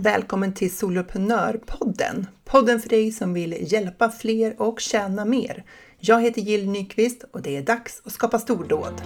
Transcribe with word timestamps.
Välkommen 0.00 0.54
till 0.54 0.76
Soloprenörpodden! 0.76 2.26
Podden 2.44 2.80
för 2.80 2.88
dig 2.88 3.12
som 3.12 3.34
vill 3.34 3.72
hjälpa 3.72 4.10
fler 4.10 4.62
och 4.62 4.80
tjäna 4.80 5.24
mer. 5.24 5.64
Jag 5.98 6.22
heter 6.22 6.40
Jill 6.40 6.70
Nyqvist 6.70 7.24
och 7.32 7.42
det 7.42 7.56
är 7.56 7.62
dags 7.62 8.02
att 8.04 8.12
skapa 8.12 8.38
stordåd. 8.38 9.02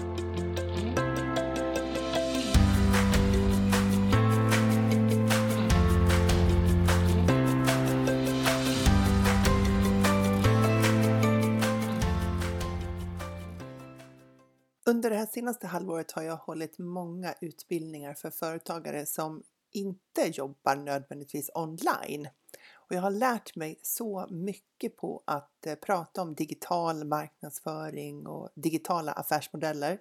Under 14.87 15.11
det 15.11 15.17
här 15.17 15.27
senaste 15.27 15.67
halvåret 15.67 16.13
har 16.13 16.23
jag 16.23 16.37
hållit 16.37 16.79
många 16.79 17.35
utbildningar 17.41 18.15
för 18.15 18.31
företagare 18.31 19.07
som 19.07 19.43
inte 19.73 20.23
jobbar 20.33 20.77
nödvändigtvis 20.77 21.51
online. 21.55 22.29
Och 22.73 22.93
jag 22.97 23.01
har 23.01 23.11
lärt 23.11 23.57
mig 23.57 23.79
så 23.83 24.27
mycket 24.31 24.97
på 24.97 25.23
att 25.25 25.67
eh, 25.67 25.75
prata 25.75 26.23
om 26.23 26.35
digital 26.35 27.05
marknadsföring 27.05 28.27
och 28.27 28.49
digitala 28.55 29.13
affärsmodeller. 29.13 29.99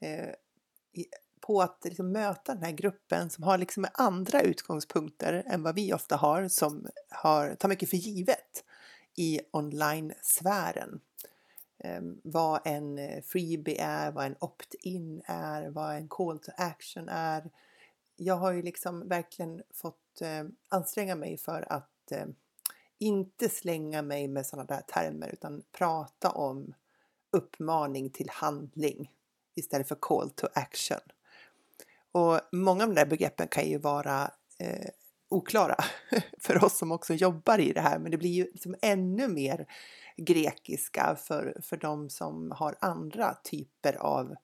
Eh, 0.00 0.28
på 1.40 1.62
att 1.62 1.80
liksom 1.84 2.12
möta 2.12 2.54
den 2.54 2.62
här 2.62 2.72
gruppen 2.72 3.30
som 3.30 3.44
har 3.44 3.58
liksom 3.58 3.86
andra 3.92 4.40
utgångspunkter 4.40 5.42
än 5.46 5.62
vad 5.62 5.74
vi 5.74 5.92
ofta 5.92 6.16
har 6.16 6.48
som 6.48 6.86
har, 7.08 7.54
tar 7.54 7.68
mycket 7.68 7.90
för 7.90 7.96
givet 7.96 8.64
i 9.14 9.40
online-sfären. 9.50 11.00
Ehm, 11.78 12.20
vad 12.24 12.60
en 12.64 12.98
eh, 12.98 13.22
freebie 13.22 13.82
är, 13.82 14.10
vad 14.10 14.26
en 14.26 14.36
opt-in 14.40 15.22
är, 15.24 15.68
vad 15.68 15.96
en 15.96 16.08
call 16.08 16.38
to 16.38 16.50
action 16.56 17.08
är, 17.08 17.50
jag 18.16 18.36
har 18.36 18.52
ju 18.52 18.62
liksom 18.62 19.08
verkligen 19.08 19.62
fått 19.74 20.20
eh, 20.20 20.44
anstränga 20.68 21.14
mig 21.14 21.38
för 21.38 21.72
att 21.72 22.12
eh, 22.12 22.26
inte 22.98 23.48
slänga 23.48 24.02
mig 24.02 24.28
med 24.28 24.46
sådana 24.46 24.66
där 24.66 24.80
termer 24.80 25.28
utan 25.28 25.62
prata 25.72 26.30
om 26.30 26.74
uppmaning 27.32 28.10
till 28.10 28.30
handling 28.30 29.12
istället 29.54 29.88
för 29.88 29.96
call 30.00 30.30
to 30.30 30.46
action. 30.54 31.00
Och 32.12 32.40
många 32.52 32.82
av 32.82 32.88
de 32.88 32.94
där 32.94 33.06
begreppen 33.06 33.48
kan 33.48 33.68
ju 33.68 33.78
vara 33.78 34.30
eh, 34.58 34.88
oklara 35.28 35.84
för 36.40 36.64
oss 36.64 36.78
som 36.78 36.92
också 36.92 37.14
jobbar 37.14 37.58
i 37.58 37.72
det 37.72 37.80
här, 37.80 37.98
men 37.98 38.10
det 38.10 38.18
blir 38.18 38.30
ju 38.30 38.44
liksom 38.44 38.74
ännu 38.82 39.28
mer 39.28 39.66
grekiska 40.16 41.16
för, 41.16 41.60
för 41.62 41.76
de 41.76 42.10
som 42.10 42.50
har 42.50 42.76
andra 42.80 43.34
typer 43.34 43.94
av 43.94 44.34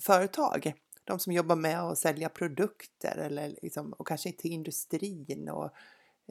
företag 0.00 0.74
de 1.04 1.18
som 1.18 1.32
jobbar 1.32 1.56
med 1.56 1.80
att 1.80 1.98
sälja 1.98 2.28
produkter 2.28 3.16
eller 3.16 3.56
liksom, 3.62 3.92
och 3.92 4.06
kanske 4.06 4.32
till 4.32 4.52
industrin 4.52 5.48
och 5.48 5.70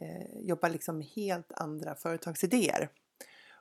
eh, 0.02 0.40
jobbar 0.42 0.70
liksom 0.70 1.02
helt 1.16 1.52
andra 1.52 1.96
företagsidéer. 1.96 2.90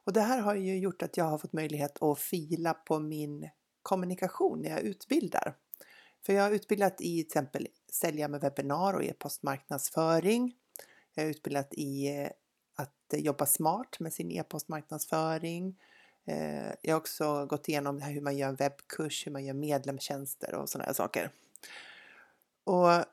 Och 0.05 0.13
det 0.13 0.21
här 0.21 0.41
har 0.41 0.55
ju 0.55 0.79
gjort 0.79 1.03
att 1.03 1.17
jag 1.17 1.25
har 1.25 1.39
fått 1.39 1.53
möjlighet 1.53 2.03
att 2.03 2.19
fila 2.19 2.75
på 2.75 2.99
min 2.99 3.49
kommunikation 3.83 4.63
när 4.63 4.71
jag 4.71 4.81
utbildar. 4.81 5.57
För 6.27 6.33
jag 6.33 6.43
har 6.43 6.51
utbildat 6.51 7.01
i 7.01 7.17
till 7.17 7.27
exempel 7.27 7.69
sälja 7.93 8.29
med 8.29 8.41
webbinar 8.41 8.95
och 8.95 9.05
e-postmarknadsföring. 9.05 10.55
Jag 11.15 11.23
har 11.23 11.31
utbildat 11.31 11.75
i 11.75 12.19
eh, 12.19 12.31
att 12.77 13.21
jobba 13.21 13.47
smart 13.47 14.01
med 14.01 14.13
sin 14.13 14.31
e-postmarknadsföring. 14.31 15.79
Eh, 16.25 16.73
jag 16.83 16.95
har 16.95 17.01
också 17.01 17.47
gått 17.47 17.69
igenom 17.69 17.99
det 17.99 18.05
här 18.05 18.13
hur 18.13 18.21
man 18.21 18.37
gör 18.37 18.49
en 18.49 18.57
webbkurs, 18.57 19.27
hur 19.27 19.33
man 19.33 19.45
gör 19.45 19.55
medlemstjänster 19.55 20.55
och 20.55 20.69
sådana 20.69 20.87
här 20.87 20.95
saker. 20.95 21.31
Och 22.65 23.05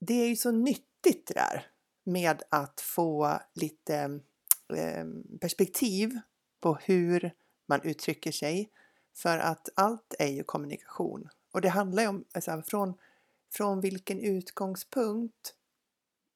det 0.00 0.14
är 0.14 0.28
ju 0.28 0.36
så 0.36 0.50
nyttigt 0.50 1.26
det 1.26 1.34
där 1.34 1.66
med 2.04 2.42
att 2.48 2.80
få 2.80 3.38
lite 3.54 4.20
eh, 4.74 5.04
perspektiv 5.40 6.20
på 6.60 6.74
hur 6.74 7.34
man 7.66 7.82
uttrycker 7.82 8.32
sig. 8.32 8.70
För 9.16 9.38
att 9.38 9.68
allt 9.74 10.14
är 10.18 10.26
ju 10.26 10.44
kommunikation. 10.44 11.28
Och 11.52 11.60
det 11.60 11.68
handlar 11.68 12.02
ju 12.02 12.08
om 12.08 12.24
alltså, 12.32 12.62
från, 12.66 12.94
från 13.52 13.80
vilken 13.80 14.20
utgångspunkt 14.20 15.54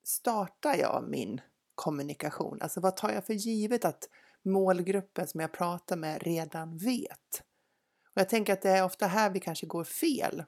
startar 0.05 0.77
jag 0.77 1.05
min 1.09 1.41
kommunikation? 1.75 2.63
Alltså 2.63 2.81
vad 2.81 2.97
tar 2.97 3.11
jag 3.11 3.27
för 3.27 3.35
givet 3.35 3.85
att 3.85 4.09
målgruppen 4.45 5.29
som 5.29 5.41
jag 5.41 5.53
pratar 5.53 5.97
med 5.97 6.23
redan 6.23 6.79
vet. 6.79 7.43
Och 8.15 8.21
jag 8.21 8.29
tänker 8.29 8.53
att 8.53 8.63
det 8.63 8.71
är 8.71 8.85
ofta 8.85 9.07
här 9.07 9.31
vi 9.31 9.41
kanske 9.41 9.67
går 9.67 9.85
fel. 9.85 10.45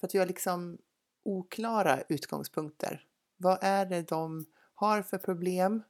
För 0.00 0.06
att 0.06 0.14
vi 0.14 0.18
har 0.18 0.26
liksom 0.26 0.78
oklara 1.24 2.02
utgångspunkter. 2.08 3.04
Vad 3.36 3.58
är 3.60 3.86
det 3.86 4.02
de 4.02 4.46
har 4.74 5.02
för 5.02 5.18
problem 5.18 5.82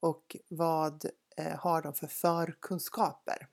och 0.00 0.36
vad 0.48 1.04
eh, 1.36 1.58
har 1.58 1.82
de 1.82 1.94
för 1.94 2.06
förkunskaper? 2.06 3.48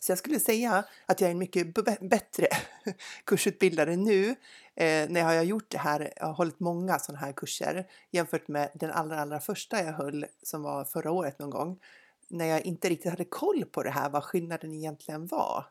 Så 0.00 0.12
jag 0.12 0.18
skulle 0.18 0.40
säga 0.40 0.84
att 1.06 1.20
jag 1.20 1.28
är 1.28 1.32
en 1.32 1.38
mycket 1.38 1.74
bättre 2.00 2.48
kursutbildare 3.24 3.96
nu 3.96 4.28
eh, 4.74 5.10
när 5.10 5.20
jag 5.20 5.26
har 5.26 5.42
gjort 5.42 5.70
det 5.70 5.78
här, 5.78 6.12
jag 6.16 6.26
har 6.26 6.34
hållit 6.34 6.60
många 6.60 6.98
sådana 6.98 7.26
här 7.26 7.32
kurser 7.32 7.86
jämfört 8.10 8.48
med 8.48 8.70
den 8.74 8.90
allra, 8.90 9.20
allra 9.20 9.40
första 9.40 9.84
jag 9.84 9.92
höll 9.92 10.26
som 10.42 10.62
var 10.62 10.84
förra 10.84 11.10
året 11.10 11.38
någon 11.38 11.50
gång 11.50 11.78
när 12.32 12.46
jag 12.46 12.66
inte 12.66 12.88
riktigt 12.88 13.10
hade 13.10 13.24
koll 13.24 13.64
på 13.64 13.82
det 13.82 13.90
här, 13.90 14.10
vad 14.10 14.24
skillnaden 14.24 14.74
egentligen 14.74 15.26
var. 15.26 15.66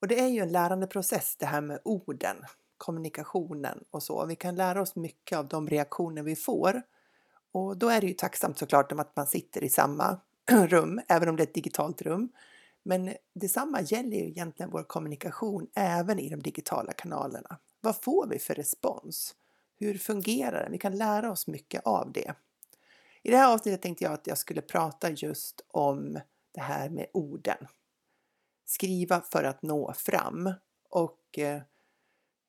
Och 0.00 0.08
det 0.08 0.20
är 0.20 0.28
ju 0.28 0.40
en 0.40 0.52
lärandeprocess 0.52 1.36
det 1.36 1.46
här 1.46 1.60
med 1.60 1.80
orden, 1.84 2.36
kommunikationen 2.76 3.84
och 3.90 4.02
så. 4.02 4.26
Vi 4.26 4.36
kan 4.36 4.54
lära 4.54 4.82
oss 4.82 4.96
mycket 4.96 5.38
av 5.38 5.48
de 5.48 5.68
reaktioner 5.68 6.22
vi 6.22 6.36
får. 6.36 6.82
Och 7.52 7.76
då 7.76 7.88
är 7.88 8.00
det 8.00 8.06
ju 8.06 8.12
tacksamt 8.12 8.58
såklart 8.58 8.92
om 8.92 9.00
att 9.00 9.16
man 9.16 9.26
sitter 9.26 9.64
i 9.64 9.68
samma 9.68 10.20
rum, 10.50 11.00
även 11.08 11.28
om 11.28 11.36
det 11.36 11.42
är 11.42 11.46
ett 11.46 11.54
digitalt 11.54 12.02
rum. 12.02 12.28
Men 12.82 13.14
detsamma 13.34 13.80
gäller 13.80 14.16
ju 14.16 14.28
egentligen 14.28 14.70
vår 14.70 14.82
kommunikation 14.82 15.66
även 15.74 16.18
i 16.18 16.28
de 16.28 16.42
digitala 16.42 16.92
kanalerna. 16.92 17.58
Vad 17.80 18.02
får 18.02 18.26
vi 18.26 18.38
för 18.38 18.54
respons? 18.54 19.34
Hur 19.78 19.98
fungerar 19.98 20.62
den? 20.62 20.72
Vi 20.72 20.78
kan 20.78 20.96
lära 20.96 21.30
oss 21.30 21.46
mycket 21.46 21.86
av 21.86 22.12
det. 22.12 22.34
I 23.22 23.30
det 23.30 23.36
här 23.36 23.54
avsnittet 23.54 23.82
tänkte 23.82 24.04
jag 24.04 24.12
att 24.12 24.26
jag 24.26 24.38
skulle 24.38 24.62
prata 24.62 25.10
just 25.10 25.64
om 25.68 26.20
det 26.54 26.60
här 26.60 26.90
med 26.90 27.06
orden. 27.12 27.66
Skriva 28.64 29.20
för 29.20 29.44
att 29.44 29.62
nå 29.62 29.92
fram 29.92 30.52
och 30.90 31.38
eh, 31.38 31.62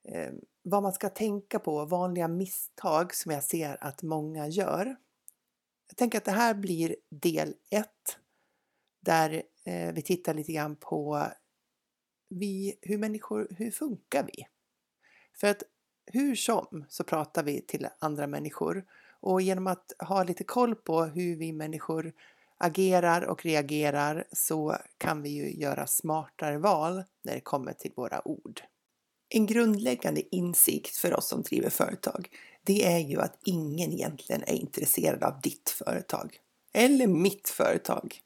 eh, 0.04 0.34
vad 0.62 0.84
man 0.84 0.94
ska 0.94 1.10
tänka 1.10 1.60
på, 1.60 1.86
vanliga 1.86 2.28
misstag 2.28 3.16
som 3.16 3.32
jag 3.32 3.44
ser 3.44 3.84
att 3.84 4.04
många 4.04 4.48
gör. 4.48 4.96
Jag 5.88 5.98
tänker 5.98 6.18
att 6.18 6.26
det 6.26 6.32
här 6.32 6.54
blir 6.54 6.96
del 7.10 7.56
1 7.70 7.88
där 9.00 9.44
eh, 9.64 9.94
vi 9.94 10.02
tittar 10.02 10.34
lite 10.34 10.52
grann 10.52 10.76
på 10.76 11.28
vi, 12.30 12.78
hur 12.82 12.98
människor, 12.98 13.48
hur 13.58 13.72
funkar 13.72 14.24
vi? 14.24 14.48
För 15.34 15.48
att 15.48 15.64
hur 16.06 16.36
som 16.36 16.86
så 16.90 17.04
pratar 17.04 17.44
vi 17.44 17.62
till 17.62 17.88
andra 18.00 18.28
människor 18.28 18.86
och 19.22 19.42
genom 19.42 19.68
att 19.68 19.94
ha 20.00 20.24
lite 20.24 20.44
koll 20.44 20.76
på 20.76 21.04
hur 21.04 21.36
vi 21.36 21.54
människor 21.54 22.14
agerar 22.58 23.22
och 23.22 23.46
reagerar 23.46 24.24
så 24.32 24.78
kan 24.98 25.22
vi 25.22 25.30
ju 25.30 25.52
göra 25.52 25.88
smartare 25.88 26.58
val 26.58 27.04
när 27.24 27.34
det 27.34 27.42
kommer 27.42 27.74
till 27.74 27.92
våra 27.96 28.28
ord. 28.28 28.62
En 29.30 29.46
grundläggande 29.46 30.36
insikt 30.36 30.96
för 30.96 31.18
oss 31.18 31.28
som 31.28 31.42
driver 31.42 31.70
företag, 31.70 32.30
det 32.64 32.86
är 32.86 33.00
ju 33.00 33.20
att 33.20 33.40
ingen 33.46 33.94
egentligen 33.94 34.44
är 34.44 34.54
intresserad 34.54 35.24
av 35.24 35.42
ditt 35.42 35.70
företag. 35.70 36.38
Eller 36.74 37.08
mitt 37.08 37.50
företag. 37.50 38.22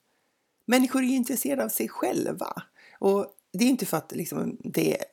Människor 0.68 1.04
är 1.04 1.08
ju 1.08 1.16
intresserade 1.16 1.64
av 1.64 1.70
sig 1.70 1.90
själva. 1.90 2.64
Och 3.00 3.28
det 3.54 3.66
är 3.66 3.70
inte 3.70 3.86
för 3.86 3.98
att 3.98 4.12
liksom, 4.12 4.58
det 4.64 5.00
är 5.00 5.06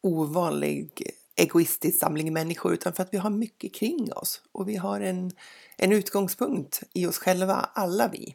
ovanlig 0.00 1.10
egoistisk 1.38 1.98
samling 1.98 2.32
människor 2.32 2.74
utan 2.74 2.92
för 2.92 3.02
att 3.02 3.14
vi 3.14 3.18
har 3.18 3.30
mycket 3.30 3.74
kring 3.74 4.12
oss 4.12 4.42
och 4.52 4.68
vi 4.68 4.76
har 4.76 5.00
en, 5.00 5.30
en 5.76 5.92
utgångspunkt 5.92 6.82
i 6.92 7.06
oss 7.06 7.18
själva, 7.18 7.54
alla 7.54 8.08
vi. 8.08 8.34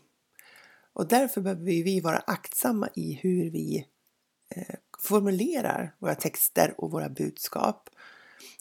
Och 0.93 1.07
därför 1.07 1.41
behöver 1.41 1.63
vi 1.63 1.99
vara 1.99 2.17
aktsamma 2.17 2.89
i 2.95 3.13
hur 3.13 3.49
vi 3.49 3.87
eh, 4.55 4.75
formulerar 4.99 5.95
våra 5.99 6.15
texter 6.15 6.73
och 6.77 6.91
våra 6.91 7.09
budskap. 7.09 7.89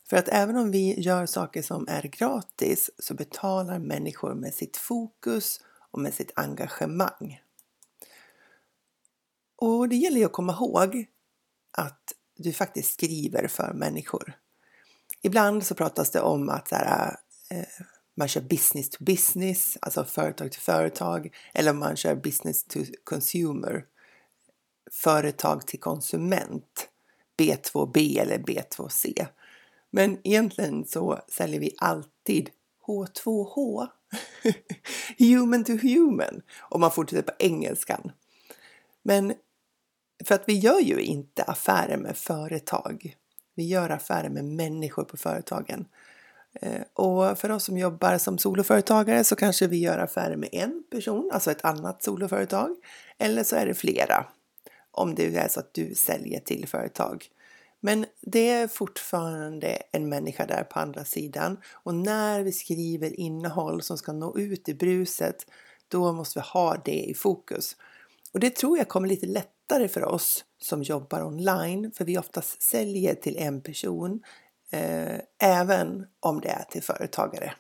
För 0.05 0.17
att 0.17 0.29
även 0.29 0.57
om 0.57 0.71
vi 0.71 1.01
gör 1.01 1.27
saker 1.27 1.63
som 1.63 1.89
är 1.89 2.03
gratis 2.03 2.91
så 2.99 3.15
betalar 3.15 3.79
människor 3.79 4.35
med 4.35 4.55
sitt 4.55 4.77
fokus 4.77 5.61
och 5.91 6.01
med 6.01 6.15
sitt 6.15 6.33
engagemang. 6.37 7.41
Och 9.57 9.89
det 9.89 9.97
gäller 9.97 10.19
ju 10.19 10.25
att 10.25 10.33
komma 10.33 10.53
ihåg 10.53 11.07
att 11.71 12.13
du 12.43 12.53
faktiskt 12.53 12.93
skriver 12.93 13.49
för 13.49 13.73
människor. 13.73 14.39
Ibland 15.23 15.67
så 15.67 15.75
pratas 15.75 16.11
det 16.11 16.21
om 16.21 16.49
att 16.49 16.69
så 16.69 16.75
här, 16.75 17.17
eh, 17.51 17.65
man 18.17 18.29
kör 18.29 18.41
business 18.41 18.91
to 18.91 19.05
business, 19.05 19.79
alltså 19.81 20.05
företag 20.05 20.53
till 20.53 20.61
företag, 20.61 21.35
eller 21.55 21.73
man 21.73 21.97
kör 21.97 22.15
business 22.15 22.65
to 22.65 22.79
consumer, 23.05 23.85
företag 24.93 25.67
till 25.67 25.81
konsument, 25.81 26.89
B2B 27.39 28.21
eller 28.21 28.39
B2C. 28.39 29.27
Men 29.91 30.19
egentligen 30.25 30.87
så 30.87 31.21
säljer 31.29 31.61
vi 31.61 31.75
alltid 31.79 32.51
H2H. 32.87 33.87
human 35.19 35.65
to 35.65 35.73
human 35.73 36.43
om 36.61 36.81
man 36.81 36.91
fortsätter 36.91 37.23
på 37.23 37.33
engelskan. 37.39 38.13
Men 39.03 39.35
för 40.25 40.35
att 40.35 40.45
vi 40.47 40.59
gör 40.59 40.81
ju 40.81 41.01
inte 41.01 41.43
affärer 41.43 41.97
med 41.97 42.17
företag. 42.17 43.17
Vi 43.55 43.67
gör 43.67 43.91
affärer 43.91 44.29
med 44.29 44.45
människor 44.45 45.05
på 45.05 45.17
företagen. 45.17 45.85
Eh, 46.61 46.83
och 46.93 47.39
för 47.39 47.51
oss 47.51 47.65
som 47.65 47.79
jobbar 47.79 48.19
som 48.19 48.39
soloföretagare 48.39 49.25
så 49.25 49.37
kanske 49.37 49.67
vi 49.67 49.79
gör 49.79 49.99
affärer 49.99 50.37
med 50.37 50.49
en 50.53 50.83
person, 50.91 51.31
alltså 51.33 51.51
ett 51.51 51.65
annat 51.65 52.03
soloföretag. 52.03 52.77
Eller 53.19 53.45
så 53.45 53.57
är 53.57 53.67
det 53.67 53.75
flera, 53.75 54.27
om 54.91 55.15
det 55.15 55.37
är 55.37 55.49
så 55.49 55.61
att 55.61 55.75
du 55.75 55.95
säljer 55.95 56.41
till 56.41 56.69
företag. 56.69 57.29
Men 57.81 58.07
det 58.21 58.51
är 58.51 58.69
fortfarande 58.69 59.79
en 59.93 60.09
människa 60.09 60.47
där 60.47 60.65
på 60.65 60.79
andra 60.79 61.05
sidan 61.05 61.57
och 61.73 61.95
när 61.95 62.43
vi 62.43 62.53
skriver 62.53 63.21
innehåll 63.21 63.83
som 63.83 63.99
ska 63.99 64.13
nå 64.13 64.39
ut 64.39 64.69
i 64.69 64.75
bruset, 64.75 65.47
då 65.89 66.13
måste 66.13 66.39
vi 66.39 66.43
ha 66.43 66.77
det 66.85 67.05
i 67.05 67.15
fokus. 67.15 67.77
Och 68.33 68.41
det 68.41 68.51
tror 68.57 68.79
jag 68.79 68.89
kommer 68.89 69.09
lite 69.09 69.27
lättare 69.27 69.89
för 69.89 70.05
oss 70.05 70.45
som 70.59 70.83
jobbar 70.83 71.23
online, 71.23 71.93
för 71.93 72.05
vi 72.05 72.19
oftast 72.19 72.63
säljer 72.63 73.15
till 73.15 73.37
en 73.37 73.61
person, 73.61 74.23
eh, 74.71 75.19
även 75.39 76.07
om 76.21 76.41
det 76.41 76.49
är 76.49 76.65
till 76.71 76.83
företagare. 76.83 77.55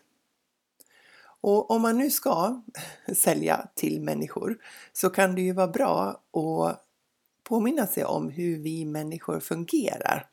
Och 1.40 1.70
om 1.70 1.82
man 1.82 1.98
nu 1.98 2.10
ska 2.10 2.62
sälja 3.14 3.68
till 3.74 4.00
människor 4.00 4.58
så 4.92 5.10
kan 5.10 5.34
det 5.34 5.42
ju 5.42 5.52
vara 5.52 5.68
bra 5.68 6.20
att 6.32 6.84
påminna 7.44 7.86
sig 7.86 8.04
om 8.04 8.28
hur 8.28 8.58
vi 8.58 8.84
människor 8.84 9.40
fungerar. 9.40 10.26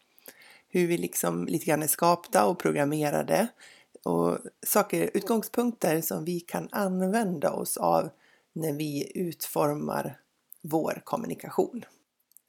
Hur 0.70 0.88
vi 0.88 0.98
liksom 0.98 1.46
lite 1.46 1.66
grann 1.66 1.84
är 1.84 1.88
skapta 1.88 2.46
och 2.46 2.60
programmerade 2.60 3.48
och 4.04 4.38
saker, 4.66 5.10
utgångspunkter 5.14 6.02
som 6.02 6.26
vi 6.26 6.40
kan 6.40 6.70
använda 6.72 7.52
oss 7.52 7.78
av 7.78 8.10
när 8.54 8.74
vi 8.74 9.12
utformar 9.16 10.20
vår 10.62 11.02
kommunikation. 11.06 11.86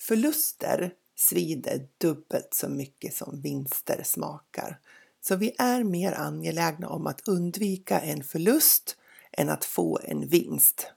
Förluster 0.00 0.94
svider 1.16 1.88
dubbelt 1.98 2.54
så 2.54 2.68
mycket 2.68 3.14
som 3.14 3.40
vinster 3.40 4.02
smakar. 4.04 4.80
Så 5.20 5.36
vi 5.36 5.54
är 5.58 5.84
mer 5.84 6.12
angelägna 6.12 6.88
om 6.88 7.06
att 7.06 7.28
undvika 7.28 8.00
en 8.00 8.24
förlust 8.24 8.96
än 9.32 9.48
att 9.48 9.64
få 9.64 9.98
en 10.02 10.28
vinst. 10.28 10.92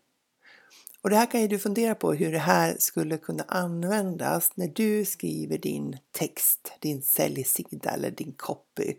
Och 1.01 1.10
det 1.10 1.15
här 1.15 1.31
kan 1.31 1.42
ju 1.42 1.48
du 1.48 1.60
fundera 1.60 1.95
på 1.95 2.13
hur 2.13 2.31
det 2.31 2.39
här 2.39 2.75
skulle 2.80 3.18
kunna 3.18 3.44
användas 3.44 4.51
när 4.56 4.68
du 4.68 5.06
skriver 5.06 5.57
din 5.57 5.98
text, 6.12 6.71
din 6.80 7.01
säljsida 7.01 7.92
eller 7.92 8.12
din 8.12 8.33
copy. 8.38 8.95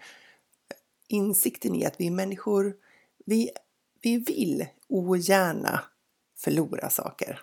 Insikten 1.08 1.74
i 1.74 1.84
att 1.84 2.00
vi 2.00 2.10
människor, 2.10 2.74
vi, 3.24 3.50
vi 4.02 4.16
vill 4.16 4.66
ogärna 4.88 5.80
förlora 6.36 6.90
saker. 6.90 7.40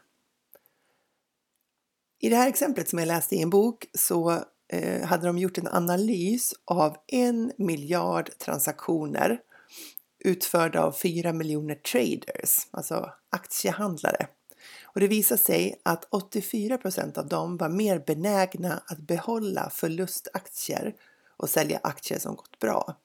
I 2.24 2.30
det 2.30 2.36
här 2.36 2.50
exemplet 2.50 2.90
som 2.90 3.00
jag 3.00 3.08
läste 3.08 3.36
i 3.36 3.42
en 3.42 3.50
bok 3.50 3.86
så 3.94 4.44
eh, 4.68 5.06
hade 5.06 5.28
de 5.28 5.38
gjort 5.38 5.58
en 5.58 5.68
analys 5.68 6.54
av 6.66 6.98
en 7.08 7.52
miljard 7.58 8.30
transaktioner 8.38 9.40
utförda 10.20 10.84
av 10.84 10.92
fyra 10.92 11.34
miljoner 11.34 11.76
traders, 11.76 12.68
alltså 12.72 13.12
aktiehandlare. 13.30 14.28
Och 14.84 15.00
det 15.00 15.08
visade 15.08 15.42
sig 15.42 15.82
att 15.84 16.10
84% 16.10 17.18
av 17.18 17.28
dem 17.28 17.58
var 17.58 17.70
mer 17.70 18.04
benägna 18.08 18.82
att 18.88 19.00
behålla 19.00 19.70
förlustaktier 19.70 20.96
och 21.38 21.50
sälja 21.50 21.80
aktier 21.84 22.20
som 22.20 22.36
gått 22.36 22.60
bra. 22.60 22.96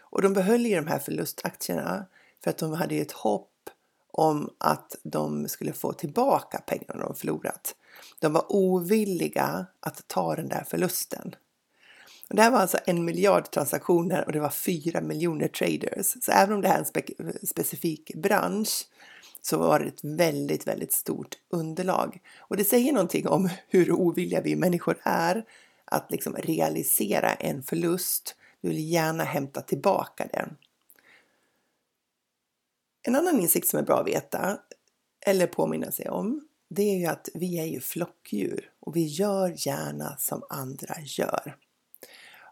Och 0.00 0.22
de 0.22 0.32
behöll 0.32 0.66
ju 0.66 0.76
de 0.76 0.86
här 0.86 0.98
förlustaktierna 0.98 2.06
för 2.44 2.50
att 2.50 2.58
de 2.58 2.72
hade 2.72 2.94
ett 2.94 3.12
hopp 3.12 3.70
om 4.10 4.50
att 4.58 4.96
de 5.02 5.48
skulle 5.48 5.72
få 5.72 5.92
tillbaka 5.92 6.58
pengarna 6.58 7.06
de 7.06 7.14
förlorat. 7.14 7.74
De 8.18 8.32
var 8.32 8.52
ovilliga 8.52 9.66
att 9.80 10.08
ta 10.08 10.36
den 10.36 10.48
där 10.48 10.64
förlusten. 10.68 11.34
Och 12.28 12.34
det 12.36 12.42
här 12.42 12.50
var 12.50 12.58
alltså 12.58 12.78
en 12.86 13.04
miljard 13.04 13.50
transaktioner 13.50 14.24
och 14.26 14.32
det 14.32 14.40
var 14.40 14.50
fyra 14.50 15.00
miljoner 15.00 15.48
traders. 15.48 16.16
Så 16.22 16.32
även 16.32 16.54
om 16.54 16.60
det 16.60 16.68
här 16.68 16.74
är 16.74 16.78
en 16.78 16.84
spe 16.84 17.02
specifik 17.46 18.14
bransch 18.14 18.86
så 19.42 19.58
var 19.58 19.80
det 19.80 19.86
ett 19.86 20.04
väldigt, 20.04 20.66
väldigt 20.66 20.92
stort 20.92 21.34
underlag. 21.50 22.20
Och 22.38 22.56
det 22.56 22.64
säger 22.64 22.92
någonting 22.92 23.28
om 23.28 23.48
hur 23.68 23.92
ovilliga 23.92 24.40
vi 24.40 24.56
människor 24.56 24.98
är 25.02 25.44
att 25.84 26.10
liksom 26.10 26.34
realisera 26.34 27.32
en 27.34 27.62
förlust. 27.62 28.36
Vi 28.60 28.68
vill 28.68 28.92
gärna 28.92 29.24
hämta 29.24 29.60
tillbaka 29.60 30.28
den. 30.32 30.56
En 33.02 33.16
annan 33.16 33.40
insikt 33.40 33.68
som 33.68 33.78
är 33.78 33.82
bra 33.82 34.00
att 34.00 34.06
veta 34.06 34.58
eller 35.26 35.46
påminna 35.46 35.90
sig 35.90 36.08
om 36.08 36.47
det 36.68 36.82
är 36.82 36.98
ju 36.98 37.06
att 37.06 37.28
vi 37.34 37.58
är 37.58 37.64
ju 37.64 37.80
flockdjur 37.80 38.70
och 38.80 38.96
vi 38.96 39.06
gör 39.06 39.54
gärna 39.56 40.16
som 40.18 40.42
andra 40.50 40.94
gör. 41.04 41.56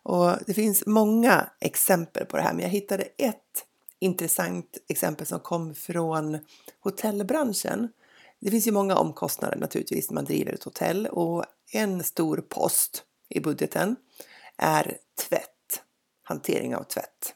Och 0.02 0.32
det 0.46 0.54
finns 0.54 0.86
många 0.86 1.50
exempel 1.60 2.26
på 2.26 2.36
det 2.36 2.42
här 2.42 2.52
men 2.54 2.62
jag 2.62 2.70
hittade 2.70 3.02
ett 3.02 3.64
intressant 3.98 4.78
exempel 4.88 5.26
som 5.26 5.40
kom 5.40 5.74
från 5.74 6.38
hotellbranschen. 6.80 7.88
Det 8.40 8.50
finns 8.50 8.66
ju 8.66 8.72
många 8.72 8.96
omkostnader 8.96 9.56
naturligtvis 9.56 10.10
när 10.10 10.14
man 10.14 10.24
driver 10.24 10.52
ett 10.52 10.64
hotell 10.64 11.06
och 11.06 11.44
en 11.72 12.04
stor 12.04 12.44
post 12.48 13.04
i 13.28 13.40
budgeten 13.40 13.96
är 14.56 14.98
tvätt, 15.28 15.82
hantering 16.22 16.76
av 16.76 16.82
tvätt. 16.82 17.34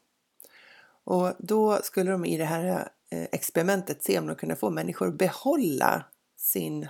Och 1.04 1.32
då 1.38 1.78
skulle 1.82 2.10
de 2.10 2.24
i 2.24 2.36
det 2.36 2.44
här 2.44 2.88
eh, 3.10 3.26
experimentet 3.32 4.04
se 4.04 4.18
om 4.18 4.26
de 4.26 4.36
kunde 4.36 4.56
få 4.56 4.70
människor 4.70 5.08
att 5.08 5.18
behålla 5.18 6.04
sin 6.40 6.88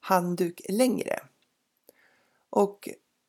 handduk 0.00 0.60
längre. 0.68 1.20
Och 2.50 2.88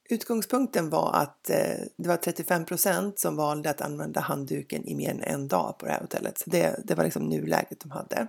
Utgångspunkten 0.09 0.89
var 0.89 1.13
att 1.13 1.49
eh, 1.49 1.77
det 1.97 2.07
var 2.07 2.17
35% 2.17 3.13
som 3.15 3.35
valde 3.35 3.69
att 3.69 3.81
använda 3.81 4.19
handduken 4.19 4.87
i 4.87 4.95
mer 4.95 5.09
än 5.09 5.23
en 5.23 5.47
dag 5.47 5.77
på 5.77 5.85
det 5.85 5.91
här 5.91 6.01
hotellet. 6.01 6.37
Så 6.37 6.49
det, 6.49 6.79
det 6.83 6.95
var 6.95 7.03
liksom 7.03 7.29
nuläget 7.29 7.79
de 7.79 7.91
hade. 7.91 8.27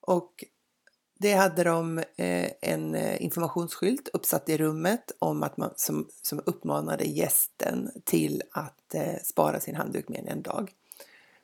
Och 0.00 0.44
det 1.18 1.32
hade 1.32 1.64
de 1.64 1.98
eh, 1.98 2.50
en 2.60 2.94
eh, 2.94 3.22
informationsskylt 3.22 4.08
uppsatt 4.12 4.48
i 4.48 4.58
rummet 4.58 5.12
om 5.18 5.42
att 5.42 5.56
man, 5.56 5.72
som, 5.76 6.08
som 6.22 6.40
uppmanade 6.46 7.04
gästen 7.04 7.90
till 8.04 8.42
att 8.52 8.94
spara 9.22 9.60
sin 9.60 9.76
handduk 9.76 10.08
mer 10.08 10.18
än 10.18 10.28
en 10.28 10.42
dag. 10.42 10.72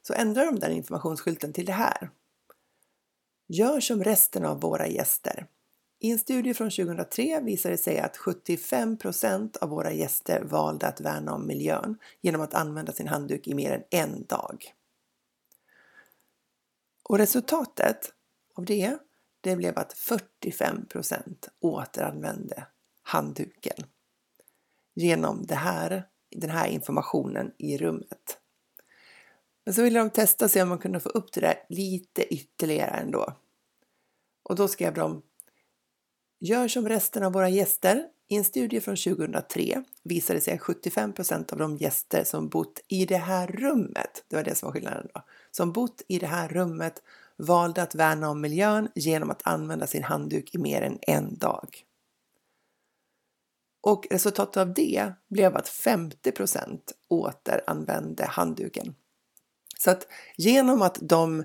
Så 0.02 0.14
ändrade 0.14 0.50
de 0.50 0.58
den 0.58 0.72
informationsskylten 0.72 1.52
till 1.52 1.66
det 1.66 1.72
här. 1.72 2.10
Gör 3.50 3.80
som 3.80 4.04
resten 4.04 4.44
av 4.44 4.60
våra 4.60 4.86
gäster. 4.86 5.46
I 6.00 6.10
en 6.10 6.18
studie 6.18 6.54
från 6.54 6.70
2003 6.70 7.40
visade 7.40 7.74
det 7.74 7.78
sig 7.78 7.98
att 7.98 8.16
75% 8.16 9.58
av 9.58 9.68
våra 9.68 9.92
gäster 9.92 10.42
valde 10.42 10.86
att 10.86 11.00
värna 11.00 11.34
om 11.34 11.46
miljön 11.46 11.98
genom 12.20 12.40
att 12.40 12.54
använda 12.54 12.92
sin 12.92 13.08
handduk 13.08 13.46
i 13.46 13.54
mer 13.54 13.72
än 13.72 13.84
en 13.90 14.24
dag. 14.24 14.74
Och 17.02 17.18
resultatet 17.18 18.12
av 18.54 18.64
det, 18.64 18.98
det 19.40 19.56
blev 19.56 19.78
att 19.78 19.94
45% 19.94 21.48
återanvände 21.60 22.66
handduken 23.02 23.86
genom 24.94 25.46
det 25.46 25.54
här, 25.54 26.08
den 26.30 26.50
här 26.50 26.68
informationen 26.68 27.52
i 27.58 27.78
rummet. 27.78 28.38
Men 29.68 29.75
så 29.75 29.82
ville 29.82 29.98
de 29.98 30.10
testa 30.10 30.48
se 30.48 30.62
om 30.62 30.68
man 30.68 30.78
kunde 30.78 31.00
få 31.00 31.08
upp 31.08 31.32
det 31.32 31.40
där 31.40 31.54
lite 31.68 32.34
ytterligare 32.34 32.90
ändå. 32.90 33.32
Och 34.42 34.56
då 34.56 34.68
skrev 34.68 34.94
de 34.94 35.22
Gör 36.40 36.68
som 36.68 36.88
resten 36.88 37.22
av 37.22 37.32
våra 37.32 37.48
gäster. 37.48 38.06
I 38.28 38.37
en 38.37 38.44
studie 38.44 38.80
från 38.80 38.96
2003 38.96 39.82
visade 40.02 40.38
det 40.38 40.40
sig 40.44 40.54
att 40.54 40.60
75% 40.60 41.52
av 41.52 41.58
de 41.58 41.76
gäster 41.76 42.25
som 42.25 42.48
bott 42.48 42.80
i 42.88 43.04
det 43.04 43.16
här 43.16 43.46
rummet, 43.46 44.25
det 44.28 44.37
var 44.37 44.44
det 44.44 44.54
som 44.54 44.66
var 44.66 44.72
skillnaden 44.72 45.08
då, 45.14 45.22
som 45.50 45.72
bott 45.72 46.02
i 46.08 46.18
det 46.18 46.26
här 46.26 46.48
rummet 46.48 47.02
valde 47.37 47.82
att 47.82 47.94
värna 47.94 48.30
om 48.30 48.40
miljön 48.40 48.88
genom 48.94 49.30
att 49.30 49.46
använda 49.46 49.87
sin 49.87 50.04
handduk 50.04 50.54
i 50.54 50.58
mer 50.58 50.82
än 50.82 50.98
en 51.02 51.38
dag. 51.38 51.84
Och 53.80 54.06
resultatet 54.10 54.56
av 54.56 54.75
det 54.75 55.12
blev 55.28 55.56
att 55.56 55.68
50% 55.68 56.80
återanvände 57.08 58.26
handduken. 58.26 58.94
Så 59.80 59.90
att 59.90 60.06
genom 60.37 60.82
att 60.82 60.99
de 61.00 61.40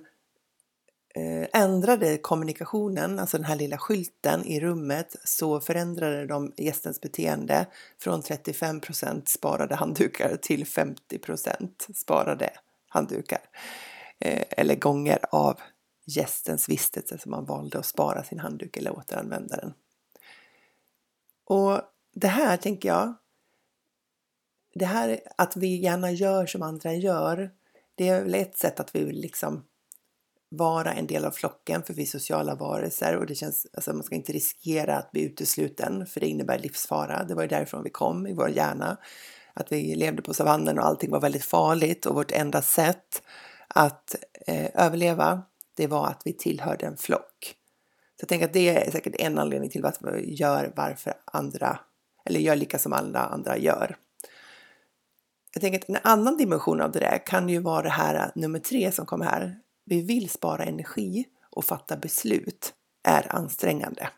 eh, 1.16 1.62
ändrade 1.62 2.18
kommunikationen, 2.18 3.20
alltså 3.20 3.38
den 3.38 3.46
här 3.46 3.56
lilla 3.56 3.78
skylten 3.78 4.46
i 4.46 4.60
rummet, 4.60 5.16
så 5.24 5.60
förändrade 5.60 6.26
de 6.26 6.54
gästens 6.58 7.02
beteende 7.02 7.68
från 8.00 8.22
35% 8.22 9.26
sparade 9.26 9.76
handdukar 9.76 10.36
till 10.36 10.66
50% 10.66 11.94
sparade 11.94 12.50
handdukar. 12.88 13.42
Eh, 14.20 14.44
eller 14.50 14.76
gånger 14.76 15.20
av 15.32 15.60
gästens 16.06 16.70
vistelse 16.70 17.18
som 17.18 17.32
man 17.32 17.46
valde 17.46 17.80
att 17.80 17.86
spara 17.86 18.24
sin 18.24 18.40
handduk 18.40 18.78
eller 18.78 18.98
återanvända 18.98 19.56
den. 19.56 19.74
Och 21.46 21.82
det 22.14 22.28
här 22.28 22.58
tänker 22.58 22.90
jag, 22.90 23.14
det 24.76 24.86
här 24.86 25.20
att 25.38 25.56
vi 25.56 25.76
gärna 25.76 26.12
gör 26.12 26.46
som 26.46 26.62
andra 26.62 26.94
gör, 26.94 27.52
det 27.96 28.08
är 28.08 28.24
väl 28.24 28.36
ett 28.36 28.58
sätt 28.58 28.80
att 28.80 28.96
vi 28.96 29.04
vill 29.04 29.22
liksom 29.22 29.64
vara 30.50 30.94
en 30.94 31.08
del 31.08 31.26
av 31.26 31.32
flocken 31.32 31.84
för 31.84 31.94
vi 31.94 32.02
är 32.02 32.08
sociala 32.08 32.56
varelser 32.56 33.18
och 33.18 33.26
det 33.26 33.36
känns, 33.36 33.68
alltså 33.74 33.94
man 33.94 34.04
ska 34.04 34.16
inte 34.16 34.34
riskera 34.34 34.98
att 34.98 35.12
bli 35.12 35.22
utesluten 35.22 36.06
för 36.06 36.20
det 36.20 36.28
innebär 36.28 36.60
livsfara. 36.60 37.24
Det 37.24 37.36
var 37.36 37.42
ju 37.42 37.48
därifrån 37.48 37.84
vi 37.84 37.90
kom 37.90 38.28
i 38.28 38.34
vår 38.34 38.50
hjärna. 38.50 38.98
Att 39.54 39.72
vi 39.72 39.96
levde 39.96 40.22
på 40.22 40.34
savannen 40.34 40.80
och 40.80 40.86
allting 40.86 41.12
var 41.12 41.22
väldigt 41.22 41.46
farligt 41.46 42.06
och 42.06 42.16
vårt 42.16 42.32
enda 42.32 42.62
sätt 42.62 43.22
att 43.68 44.16
eh, 44.48 44.70
överleva 44.74 45.44
det 45.76 45.88
var 45.88 46.08
att 46.08 46.22
vi 46.26 46.34
tillhörde 46.34 46.86
en 46.86 46.98
flock. 46.98 47.56
Så 48.16 48.24
jag 48.24 48.30
tänker 48.30 48.46
att 48.46 48.54
det 48.54 48.70
är 48.70 48.92
säkert 48.92 49.16
en 49.20 49.40
anledning 49.40 49.70
till 49.70 49.82
varför 49.82 50.12
vi 50.12 50.34
gör 50.34 50.74
varför 50.76 51.14
andra 51.26 51.80
eller 52.26 52.40
gör 52.40 52.56
lika 52.56 52.80
som 52.80 52.94
alla 52.94 53.20
andra 53.20 53.58
gör. 53.58 53.96
Jag 55.54 55.62
tänker 55.62 55.80
att 55.80 55.90
en 55.90 55.98
annan 56.04 56.38
dimension 56.38 56.82
av 56.82 56.92
det 56.92 57.00
där 57.00 57.26
kan 57.26 57.50
ju 57.50 57.60
vara 57.60 57.82
det 57.82 57.90
här 57.90 58.16
äh, 58.16 58.42
nummer 58.42 58.60
tre 58.60 58.92
som 58.92 59.06
kommer 59.06 59.26
här. 59.26 59.60
Vi 59.86 60.02
vill 60.02 60.30
spara 60.30 60.64
energi 60.64 61.26
och 61.50 61.66
fatta 61.66 61.98
beslut 61.98 62.74
är 63.04 63.36
ansträngande. 63.36 64.10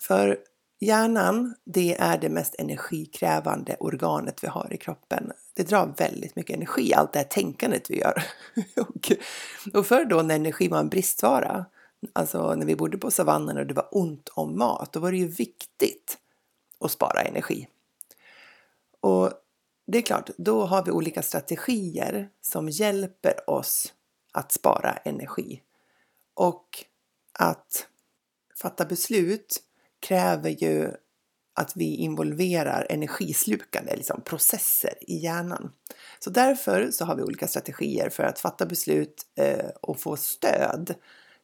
För 0.00 0.38
hjärnan, 0.80 1.54
det 1.64 1.94
är 1.94 2.18
det 2.18 2.28
mest 2.28 2.54
energikrävande 2.58 3.76
organet 3.80 4.44
vi 4.44 4.48
har 4.48 4.72
i 4.72 4.76
kroppen. 4.76 5.32
Det 5.54 5.62
drar 5.62 5.94
väldigt 5.96 6.36
mycket 6.36 6.56
energi, 6.56 6.94
allt 6.94 7.12
det 7.12 7.18
här 7.18 7.26
tänkandet 7.26 7.90
vi 7.90 8.00
gör. 8.00 8.24
och, 8.76 9.12
och 9.74 9.86
förr 9.86 10.04
då 10.04 10.22
när 10.22 10.34
energi 10.34 10.68
var 10.68 10.78
en 10.78 10.88
bristvara, 10.88 11.64
alltså 12.12 12.54
när 12.54 12.66
vi 12.66 12.76
bodde 12.76 12.98
på 12.98 13.10
savannen 13.10 13.58
och 13.58 13.66
det 13.66 13.74
var 13.74 13.88
ont 13.90 14.28
om 14.28 14.58
mat, 14.58 14.92
då 14.92 15.00
var 15.00 15.10
det 15.10 15.18
ju 15.18 15.28
viktigt 15.28 16.18
att 16.80 16.90
spara 16.90 17.22
energi. 17.22 17.68
Och 19.04 19.32
det 19.86 19.98
är 19.98 20.02
klart, 20.02 20.30
då 20.36 20.64
har 20.64 20.84
vi 20.84 20.90
olika 20.90 21.22
strategier 21.22 22.28
som 22.40 22.68
hjälper 22.68 23.50
oss 23.50 23.94
att 24.32 24.52
spara 24.52 24.92
energi. 24.92 25.62
Och 26.34 26.84
att 27.38 27.86
fatta 28.56 28.84
beslut 28.84 29.56
kräver 30.00 30.50
ju 30.50 30.92
att 31.54 31.76
vi 31.76 31.96
involverar 31.96 32.86
energislukande 32.90 33.96
liksom 33.96 34.20
processer 34.20 34.94
i 35.00 35.16
hjärnan. 35.16 35.72
Så 36.18 36.30
därför 36.30 36.90
så 36.90 37.04
har 37.04 37.16
vi 37.16 37.22
olika 37.22 37.48
strategier 37.48 38.10
för 38.10 38.22
att 38.22 38.38
fatta 38.38 38.66
beslut 38.66 39.26
eh, 39.34 39.68
och 39.82 40.00
få 40.00 40.16
stöd. 40.16 40.94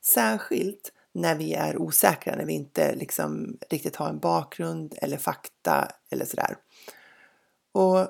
Särskilt 0.01 0.93
när 1.13 1.35
vi 1.35 1.55
är 1.55 1.79
osäkra, 1.79 2.37
när 2.37 2.45
vi 2.45 2.53
inte 2.53 2.95
liksom 2.95 3.59
riktigt 3.71 3.97
har 3.97 4.09
en 4.09 4.19
bakgrund 4.19 4.95
eller 5.03 5.17
fakta 5.17 5.89
eller 6.11 6.25
sådär. 6.25 6.57
Och 7.73 8.09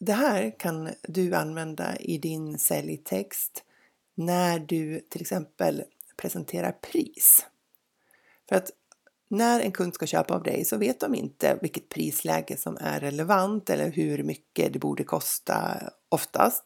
det 0.00 0.12
här 0.12 0.58
kan 0.58 0.90
du 1.02 1.34
använda 1.34 1.96
i 1.96 2.18
din 2.18 2.58
säljtext 2.58 3.64
när 4.14 4.58
du 4.58 5.00
till 5.00 5.20
exempel 5.20 5.84
presenterar 6.16 6.72
pris. 6.72 7.46
För 8.48 8.56
att 8.56 8.70
när 9.28 9.60
en 9.60 9.72
kund 9.72 9.94
ska 9.94 10.06
köpa 10.06 10.34
av 10.34 10.42
dig 10.42 10.64
så 10.64 10.76
vet 10.76 11.00
de 11.00 11.14
inte 11.14 11.58
vilket 11.62 11.88
prisläge 11.88 12.56
som 12.56 12.76
är 12.80 13.00
relevant 13.00 13.70
eller 13.70 13.90
hur 13.90 14.22
mycket 14.22 14.72
det 14.72 14.78
borde 14.78 15.04
kosta 15.04 15.82
oftast. 16.08 16.64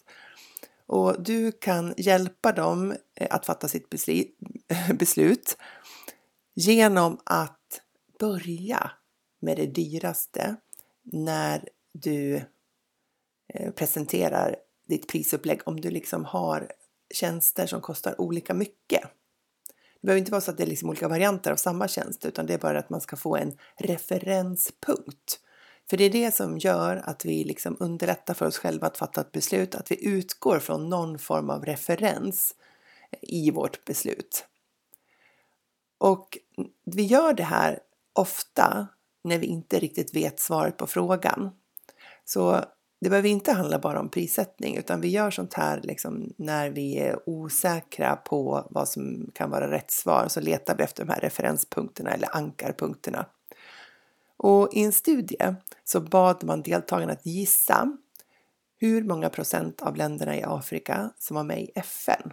Och 0.87 1.23
du 1.23 1.53
kan 1.53 1.95
hjälpa 1.97 2.53
dem 2.53 2.97
eh, 3.15 3.27
att 3.31 3.47
fatta 3.47 3.69
sitt 3.69 3.87
beslut 4.99 5.57
genom 6.55 7.19
att 7.25 7.81
börja 8.19 8.91
med 9.41 9.57
det 9.57 9.67
dyraste 9.67 10.57
när 11.03 11.69
du 12.01 12.43
eh, 13.55 13.71
presenterar 13.71 14.57
ditt 14.89 15.09
prisupplägg 15.09 15.61
om 15.65 15.81
du 15.81 15.91
liksom 15.91 16.25
har 16.25 16.73
tjänster 17.15 17.67
som 17.67 17.81
kostar 17.81 18.21
olika 18.21 18.55
mycket. 18.55 19.03
Det 20.01 20.07
behöver 20.07 20.19
inte 20.19 20.31
vara 20.31 20.41
så 20.41 20.51
att 20.51 20.57
det 20.57 20.63
är 20.63 20.67
liksom 20.67 20.89
olika 20.89 21.09
varianter 21.09 21.53
av 21.53 21.57
samma 21.57 21.89
tjänst 21.89 22.27
utan 22.27 22.47
det 22.47 22.55
är 22.55 22.59
bara 22.59 22.79
att 22.79 22.91
man 22.91 23.01
ska 23.01 23.17
få 23.17 23.37
en 23.37 23.59
referenspunkt. 23.77 25.41
För 25.91 25.97
det 25.97 26.05
är 26.05 26.11
det 26.11 26.35
som 26.35 26.59
gör 26.59 26.97
att 26.97 27.25
vi 27.25 27.45
liksom 27.45 27.77
underlättar 27.81 28.35
för 28.35 28.47
oss 28.47 28.59
själva 28.59 28.87
att 28.87 28.99
fatta 28.99 29.21
ett 29.21 29.33
beslut, 29.33 29.75
att 29.75 29.91
vi 29.91 30.07
utgår 30.07 30.59
från 30.59 30.89
någon 30.89 31.19
form 31.19 31.51
av 31.51 31.65
referens 31.65 32.55
eh, 33.11 33.19
i 33.23 33.51
vårt 33.51 33.85
beslut. 33.85 34.45
Och 35.99 36.39
vi 36.85 37.03
gör 37.03 37.33
det 37.33 37.43
här 37.43 37.81
ofta 38.13 38.87
när 39.25 39.39
vi 39.39 39.47
inte 39.47 39.79
riktigt 39.79 40.17
vet 40.17 40.41
svaret 40.41 40.77
på 40.77 40.87
frågan. 40.87 41.51
Så 42.29 42.65
det 43.01 43.11
behöver 43.11 43.29
inte 43.29 43.53
handla 43.53 43.79
bara 43.79 44.01
om 44.01 44.09
prissättning 44.09 44.77
utan 44.77 45.01
vi 45.01 45.09
gör 45.09 45.31
sånt 45.31 45.55
här 45.55 45.81
liksom 45.83 46.33
när 46.37 46.71
vi 46.71 46.99
är 46.99 47.29
osäkra 47.29 48.17
på 48.17 48.67
vad 48.71 48.89
som 48.89 49.31
kan 49.35 49.51
vara 49.51 49.71
rätt 49.71 49.91
svar 49.91 50.29
så 50.29 50.41
letar 50.41 50.77
vi 50.77 50.85
efter 50.85 51.05
de 51.05 51.13
här 51.13 51.21
referenspunkterna 51.21 52.11
eller 52.11 52.37
ankarpunkterna. 52.37 53.27
Och 54.37 54.69
i 54.73 54.83
en 54.83 54.93
studie 54.93 55.55
så 55.85 56.01
bad 56.01 56.45
man 56.45 56.63
deltagarna 56.63 57.13
att 57.13 57.27
gissa 57.27 57.97
hur 58.79 59.05
många 59.05 59.29
procent 59.29 59.83
av 59.83 59.97
länderna 59.97 60.37
i 60.37 60.43
Afrika 60.43 61.11
som 61.19 61.37
var 61.37 61.45
med 61.45 61.61
i 61.63 61.71
FN. 61.75 62.33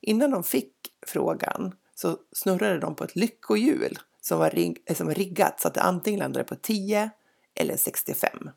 Innan 0.00 0.30
de 0.30 0.44
fick 0.44 0.72
frågan 1.06 1.74
så 1.94 2.18
snurrade 2.32 2.78
de 2.78 2.94
på 2.94 3.04
ett 3.04 3.16
lyckohjul 3.16 3.98
som 4.20 4.38
var, 4.38 4.50
rig 4.50 4.82
som 4.96 5.06
var 5.06 5.14
riggat 5.14 5.60
så 5.60 5.68
att 5.68 5.74
det 5.74 5.80
antingen 5.80 6.18
landade 6.20 6.44
på 6.44 6.54
10 6.54 7.10
eller 7.54 7.76
65. 7.76 8.50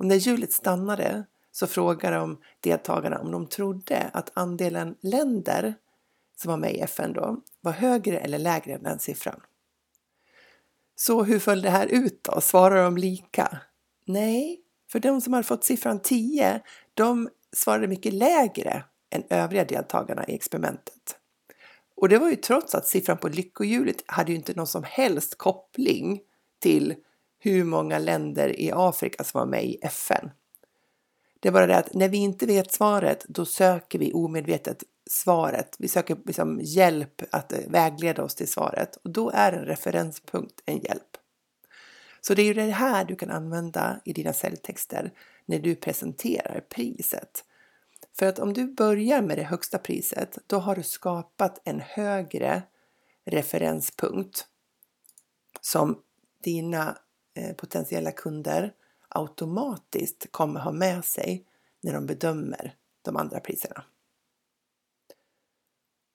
Och 0.00 0.06
när 0.06 0.16
hjulet 0.16 0.52
stannade 0.52 1.24
så 1.52 1.66
frågade 1.66 2.16
de 2.16 2.38
deltagarna 2.60 3.18
om 3.18 3.30
de 3.30 3.46
trodde 3.46 4.10
att 4.12 4.30
andelen 4.34 4.96
länder 5.00 5.74
som 6.36 6.50
var 6.50 6.56
med 6.56 6.74
i 6.74 6.80
FN 6.80 7.12
då 7.12 7.40
var 7.60 7.72
högre 7.72 8.18
eller 8.18 8.38
lägre 8.38 8.74
än 8.74 8.82
den 8.82 8.98
siffran. 8.98 9.40
Så 10.96 11.22
hur 11.22 11.38
föll 11.38 11.62
det 11.62 11.70
här 11.70 11.86
ut 11.86 12.24
då? 12.24 12.40
Svarade 12.40 12.82
de 12.82 12.96
lika? 12.96 13.58
Nej, 14.04 14.60
för 14.92 15.00
de 15.00 15.20
som 15.20 15.32
hade 15.32 15.46
fått 15.46 15.64
siffran 15.64 16.00
10, 16.00 16.60
de 16.94 17.28
svarade 17.52 17.88
mycket 17.88 18.12
lägre 18.12 18.84
än 19.10 19.22
övriga 19.30 19.64
deltagarna 19.64 20.26
i 20.26 20.34
experimentet. 20.34 21.16
Och 21.96 22.08
det 22.08 22.18
var 22.18 22.30
ju 22.30 22.36
trots 22.36 22.74
att 22.74 22.86
siffran 22.86 23.18
på 23.18 23.28
lyckohjulet 23.28 24.02
hade 24.06 24.32
ju 24.32 24.38
inte 24.38 24.54
någon 24.54 24.66
som 24.66 24.84
helst 24.84 25.38
koppling 25.38 26.20
till 26.58 26.94
hur 27.40 27.64
många 27.64 27.98
länder 27.98 28.60
i 28.60 28.72
Afrika 28.74 29.24
som 29.24 29.38
var 29.38 29.46
med 29.46 29.64
i 29.64 29.78
FN. 29.82 30.30
Det 31.40 31.48
är 31.48 31.52
bara 31.52 31.66
det 31.66 31.76
att 31.76 31.94
när 31.94 32.08
vi 32.08 32.16
inte 32.16 32.46
vet 32.46 32.72
svaret, 32.72 33.24
då 33.28 33.44
söker 33.44 33.98
vi 33.98 34.12
omedvetet 34.12 34.84
svaret. 35.10 35.76
Vi 35.78 35.88
söker 35.88 36.18
liksom 36.26 36.60
hjälp 36.62 37.22
att 37.30 37.52
eh, 37.52 37.58
vägleda 37.68 38.22
oss 38.22 38.34
till 38.34 38.48
svaret 38.48 38.96
och 38.96 39.10
då 39.10 39.30
är 39.30 39.52
en 39.52 39.64
referenspunkt 39.64 40.62
en 40.66 40.78
hjälp. 40.78 41.16
Så 42.20 42.34
det 42.34 42.42
är 42.42 42.46
ju 42.46 42.54
det 42.54 42.62
här 42.62 43.04
du 43.04 43.16
kan 43.16 43.30
använda 43.30 44.00
i 44.04 44.12
dina 44.12 44.32
säljtexter 44.32 45.12
när 45.46 45.58
du 45.58 45.74
presenterar 45.74 46.64
priset. 46.68 47.44
För 48.18 48.26
att 48.26 48.38
om 48.38 48.52
du 48.52 48.74
börjar 48.74 49.22
med 49.22 49.38
det 49.38 49.42
högsta 49.42 49.78
priset, 49.78 50.38
då 50.46 50.58
har 50.58 50.76
du 50.76 50.82
skapat 50.82 51.60
en 51.64 51.80
högre 51.80 52.62
referenspunkt 53.24 54.46
som 55.60 55.98
dina 56.44 56.98
Eh, 57.34 57.54
potentiella 57.54 58.12
kunder 58.12 58.72
automatiskt 59.08 60.26
kommer 60.30 60.60
ha 60.60 60.72
med 60.72 61.04
sig 61.04 61.44
när 61.80 61.92
de 61.92 62.06
bedömer 62.06 62.74
de 63.02 63.16
andra 63.16 63.40
priserna. 63.40 63.84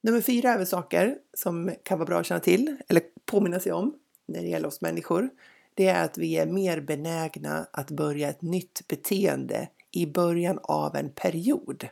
Nummer 0.04 0.22
fyra 0.22 0.54
är 0.54 0.58
väl 0.58 0.68
saker 0.68 1.18
som 1.34 1.74
kan 1.84 2.00
vara 2.00 2.08
bra 2.08 2.20
att 2.20 2.26
känna 2.26 2.40
till 2.40 2.78
eller 2.88 3.04
påminna 3.26 3.60
sig 3.60 3.72
om 3.72 3.96
när 4.26 4.42
det 4.42 4.48
gäller 4.48 4.68
oss 4.68 4.82
människor. 4.82 5.30
Det 5.74 5.88
är 5.88 6.06
att 6.06 6.18
vi 6.18 6.38
är 6.38 6.46
mer 6.46 6.82
benägna 6.82 7.68
att 7.72 7.92
börja 7.92 8.30
ett 8.30 8.42
nytt 8.42 8.88
beteende 8.88 9.70
i 9.92 10.06
början 10.06 10.60
av 10.64 10.96
en 10.96 11.10
period. 11.10 11.88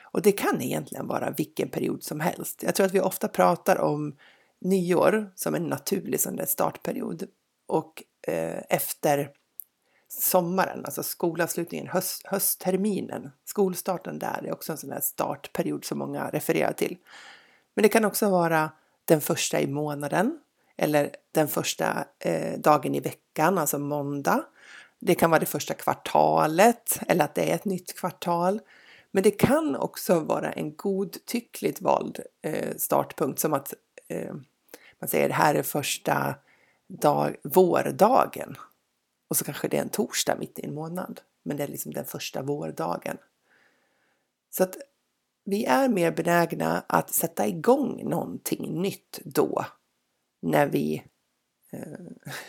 Och 0.00 0.22
det 0.22 0.32
kan 0.32 0.62
egentligen 0.62 1.06
vara 1.06 1.30
vilken 1.30 1.68
period 1.68 2.02
som 2.02 2.20
helst. 2.20 2.62
Jag 2.62 2.74
tror 2.74 2.86
att 2.86 2.94
vi 2.94 3.00
ofta 3.00 3.28
pratar 3.28 3.78
om 3.78 4.16
nyår 4.58 5.32
som 5.34 5.54
en 5.54 5.66
naturlig 5.66 6.20
sån 6.20 6.46
startperiod 6.46 7.28
och 7.70 8.02
eh, 8.26 8.62
efter 8.68 9.30
sommaren, 10.08 10.84
alltså 10.84 11.02
skolavslutningen, 11.02 11.88
höst, 11.88 12.26
höstterminen, 12.26 13.30
skolstarten 13.44 14.18
där 14.18 14.44
är 14.46 14.52
också 14.52 14.72
en 14.72 14.78
sån 14.78 14.90
där 14.90 15.00
startperiod 15.00 15.84
som 15.84 15.98
många 15.98 16.28
refererar 16.28 16.72
till. 16.72 16.96
Men 17.74 17.82
det 17.82 17.88
kan 17.88 18.04
också 18.04 18.30
vara 18.30 18.70
den 19.04 19.20
första 19.20 19.60
i 19.60 19.66
månaden 19.66 20.38
eller 20.76 21.10
den 21.32 21.48
första 21.48 22.04
eh, 22.18 22.58
dagen 22.58 22.94
i 22.94 23.00
veckan, 23.00 23.58
alltså 23.58 23.78
måndag. 23.78 24.44
Det 24.98 25.14
kan 25.14 25.30
vara 25.30 25.40
det 25.40 25.46
första 25.46 25.74
kvartalet 25.74 27.00
eller 27.08 27.24
att 27.24 27.34
det 27.34 27.50
är 27.50 27.54
ett 27.54 27.64
nytt 27.64 27.98
kvartal. 27.98 28.60
Men 29.10 29.22
det 29.22 29.30
kan 29.30 29.76
också 29.76 30.20
vara 30.20 30.52
en 30.52 30.76
godtyckligt 30.76 31.80
vald 31.80 32.20
eh, 32.42 32.76
startpunkt 32.76 33.40
som 33.40 33.54
att 33.54 33.74
eh, 34.08 34.34
man 35.00 35.08
säger 35.08 35.28
det 35.28 35.34
här 35.34 35.54
är 35.54 35.62
första 35.62 36.34
dag, 36.90 37.36
vårdagen 37.44 38.56
och 39.28 39.36
så 39.36 39.44
kanske 39.44 39.68
det 39.68 39.76
är 39.76 39.82
en 39.82 39.88
torsdag 39.88 40.36
mitt 40.38 40.58
i 40.58 40.64
en 40.64 40.74
månad. 40.74 41.20
men 41.42 41.56
det 41.56 41.62
är 41.62 41.68
liksom 41.68 41.92
den 41.92 42.04
första 42.04 42.42
vårdagen. 42.42 43.16
Så 44.50 44.62
att 44.62 44.76
vi 45.44 45.64
är 45.64 45.88
mer 45.88 46.12
benägna 46.12 46.84
att 46.86 47.14
sätta 47.14 47.46
igång 47.46 48.08
någonting 48.08 48.82
nytt 48.82 49.20
då 49.24 49.64
när 50.42 50.66
vi, 50.66 51.02
eh, 51.70 51.98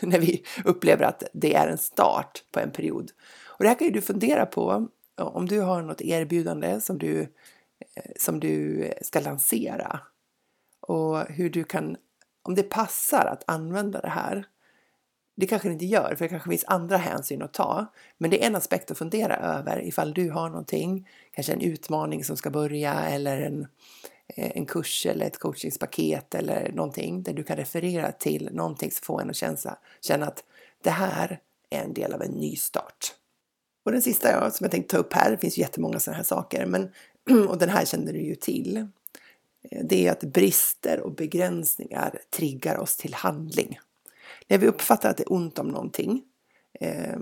när 0.00 0.18
vi 0.18 0.44
upplever 0.64 1.04
att 1.04 1.22
det 1.32 1.54
är 1.54 1.68
en 1.68 1.78
start 1.78 2.44
på 2.50 2.60
en 2.60 2.70
period. 2.70 3.10
Och 3.44 3.64
det 3.64 3.68
här 3.68 3.78
kan 3.78 3.86
ju 3.86 3.92
du 3.92 4.00
fundera 4.00 4.46
på 4.46 4.88
om 5.16 5.46
du 5.46 5.60
har 5.60 5.82
något 5.82 6.00
erbjudande 6.00 6.80
som 6.80 6.98
du, 6.98 7.20
eh, 7.94 8.12
som 8.16 8.40
du 8.40 8.88
ska 9.02 9.20
lansera 9.20 10.00
och 10.80 11.20
hur 11.20 11.50
du 11.50 11.64
kan, 11.64 11.96
om 12.42 12.54
det 12.54 12.62
passar 12.62 13.26
att 13.26 13.44
använda 13.46 14.00
det 14.00 14.08
här. 14.08 14.46
Det 15.36 15.46
kanske 15.46 15.68
det 15.68 15.72
inte 15.72 15.86
gör, 15.86 16.14
för 16.14 16.24
det 16.24 16.28
kanske 16.28 16.50
finns 16.50 16.64
andra 16.66 16.96
hänsyn 16.96 17.42
att 17.42 17.54
ta. 17.54 17.86
Men 18.18 18.30
det 18.30 18.42
är 18.42 18.46
en 18.46 18.56
aspekt 18.56 18.90
att 18.90 18.98
fundera 18.98 19.36
över 19.36 19.82
ifall 19.82 20.14
du 20.14 20.30
har 20.30 20.48
någonting, 20.48 21.08
kanske 21.32 21.52
en 21.52 21.60
utmaning 21.60 22.24
som 22.24 22.36
ska 22.36 22.50
börja 22.50 22.94
eller 22.94 23.40
en, 23.40 23.66
eh, 24.36 24.50
en 24.54 24.66
kurs 24.66 25.06
eller 25.06 25.26
ett 25.26 25.38
coachingspaket 25.38 26.34
eller 26.34 26.72
någonting 26.72 27.22
där 27.22 27.32
du 27.32 27.42
kan 27.42 27.56
referera 27.56 28.12
till 28.12 28.48
någonting 28.52 28.90
som 28.90 29.04
får 29.04 29.22
en 29.22 29.30
att 29.30 29.36
känna, 29.36 29.78
känna 30.00 30.26
att 30.26 30.44
det 30.82 30.90
här 30.90 31.40
är 31.70 31.82
en 31.82 31.94
del 31.94 32.12
av 32.12 32.22
en 32.22 32.30
ny 32.30 32.56
start. 32.56 33.14
Och 33.84 33.92
den 33.92 34.02
sista 34.02 34.50
som 34.50 34.64
jag 34.64 34.70
tänkte 34.70 34.96
ta 34.96 35.00
upp 35.00 35.12
här, 35.12 35.30
det 35.30 35.38
finns 35.38 35.58
jättemånga 35.58 36.00
sådana 36.00 36.16
här 36.16 36.24
saker, 36.24 36.66
men, 36.66 36.90
och 37.48 37.58
den 37.58 37.68
här 37.68 37.84
känner 37.84 38.12
du 38.12 38.20
ju 38.20 38.34
till. 38.34 38.86
Eh, 39.70 39.84
det 39.84 40.06
är 40.06 40.12
att 40.12 40.24
brister 40.24 41.00
och 41.00 41.14
begränsningar 41.14 42.18
triggar 42.36 42.78
oss 42.78 42.96
till 42.96 43.14
handling. 43.14 43.78
När 44.48 44.58
vi 44.58 44.66
uppfattar 44.66 45.10
att 45.10 45.16
det 45.16 45.22
är 45.22 45.32
ont 45.32 45.58
om 45.58 45.68
någonting 45.68 46.22
eh, 46.80 47.18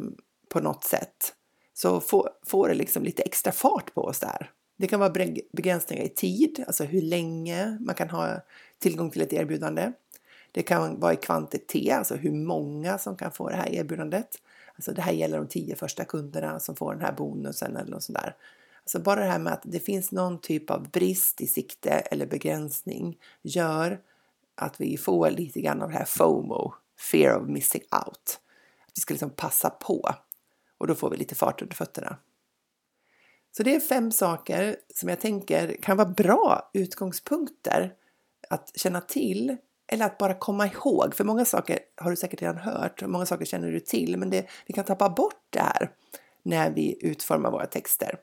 på 0.48 0.60
något 0.60 0.84
sätt 0.84 1.34
så 1.74 2.00
får, 2.00 2.30
får 2.46 2.68
det 2.68 2.74
liksom 2.74 3.02
lite 3.02 3.22
extra 3.22 3.52
fart 3.52 3.94
på 3.94 4.04
oss 4.04 4.18
där. 4.18 4.50
Det 4.76 4.86
kan 4.86 5.00
vara 5.00 5.12
begränsningar 5.52 6.04
i 6.04 6.08
tid, 6.08 6.64
alltså 6.66 6.84
hur 6.84 7.02
länge 7.02 7.78
man 7.80 7.94
kan 7.94 8.10
ha 8.10 8.40
tillgång 8.78 9.10
till 9.10 9.22
ett 9.22 9.32
erbjudande. 9.32 9.92
Det 10.52 10.62
kan 10.62 11.00
vara 11.00 11.12
i 11.12 11.16
kvantitet, 11.16 11.98
alltså 11.98 12.14
hur 12.14 12.32
många 12.32 12.98
som 12.98 13.16
kan 13.16 13.32
få 13.32 13.48
det 13.48 13.56
här 13.56 13.74
erbjudandet. 13.74 14.28
Alltså 14.74 14.92
det 14.92 15.02
här 15.02 15.12
gäller 15.12 15.38
de 15.38 15.48
tio 15.48 15.76
första 15.76 16.04
kunderna 16.04 16.60
som 16.60 16.76
får 16.76 16.92
den 16.92 17.02
här 17.02 17.12
bonusen 17.12 17.76
eller 17.76 17.90
något 17.90 18.02
sånt 18.02 18.18
där. 18.18 18.36
Så 18.92 18.98
bara 18.98 19.20
det 19.20 19.26
här 19.26 19.38
med 19.38 19.52
att 19.52 19.62
det 19.64 19.80
finns 19.80 20.12
någon 20.12 20.40
typ 20.40 20.70
av 20.70 20.90
brist 20.90 21.40
i 21.40 21.46
sikte 21.46 21.90
eller 21.90 22.26
begränsning 22.26 23.18
gör 23.42 24.00
att 24.54 24.80
vi 24.80 24.96
får 24.96 25.30
lite 25.30 25.60
grann 25.60 25.82
av 25.82 25.88
det 25.88 25.94
här 25.94 26.04
FOMO, 26.04 26.74
fear 27.10 27.40
of 27.40 27.48
missing 27.48 27.82
out. 27.82 28.40
Att 28.86 28.92
vi 28.94 29.00
ska 29.00 29.14
liksom 29.14 29.30
passa 29.30 29.70
på 29.70 30.14
och 30.78 30.86
då 30.86 30.94
får 30.94 31.10
vi 31.10 31.16
lite 31.16 31.34
fart 31.34 31.62
under 31.62 31.76
fötterna. 31.76 32.16
Så 33.56 33.62
det 33.62 33.74
är 33.74 33.80
fem 33.80 34.12
saker 34.12 34.76
som 34.94 35.08
jag 35.08 35.20
tänker 35.20 35.76
kan 35.82 35.96
vara 35.96 36.08
bra 36.08 36.70
utgångspunkter 36.72 37.94
att 38.48 38.72
känna 38.74 39.00
till 39.00 39.56
eller 39.86 40.06
att 40.06 40.18
bara 40.18 40.34
komma 40.34 40.66
ihåg, 40.66 41.14
för 41.14 41.24
många 41.24 41.44
saker 41.44 41.78
har 41.96 42.10
du 42.10 42.16
säkert 42.16 42.42
redan 42.42 42.58
hört, 42.58 43.02
och 43.02 43.10
många 43.10 43.26
saker 43.26 43.44
känner 43.44 43.72
du 43.72 43.80
till, 43.80 44.16
men 44.16 44.30
det, 44.30 44.46
vi 44.66 44.74
kan 44.74 44.84
tappa 44.84 45.08
bort 45.08 45.46
det 45.50 45.60
här 45.60 45.90
när 46.42 46.70
vi 46.70 46.98
utformar 47.00 47.50
våra 47.50 47.66
texter. 47.66 48.18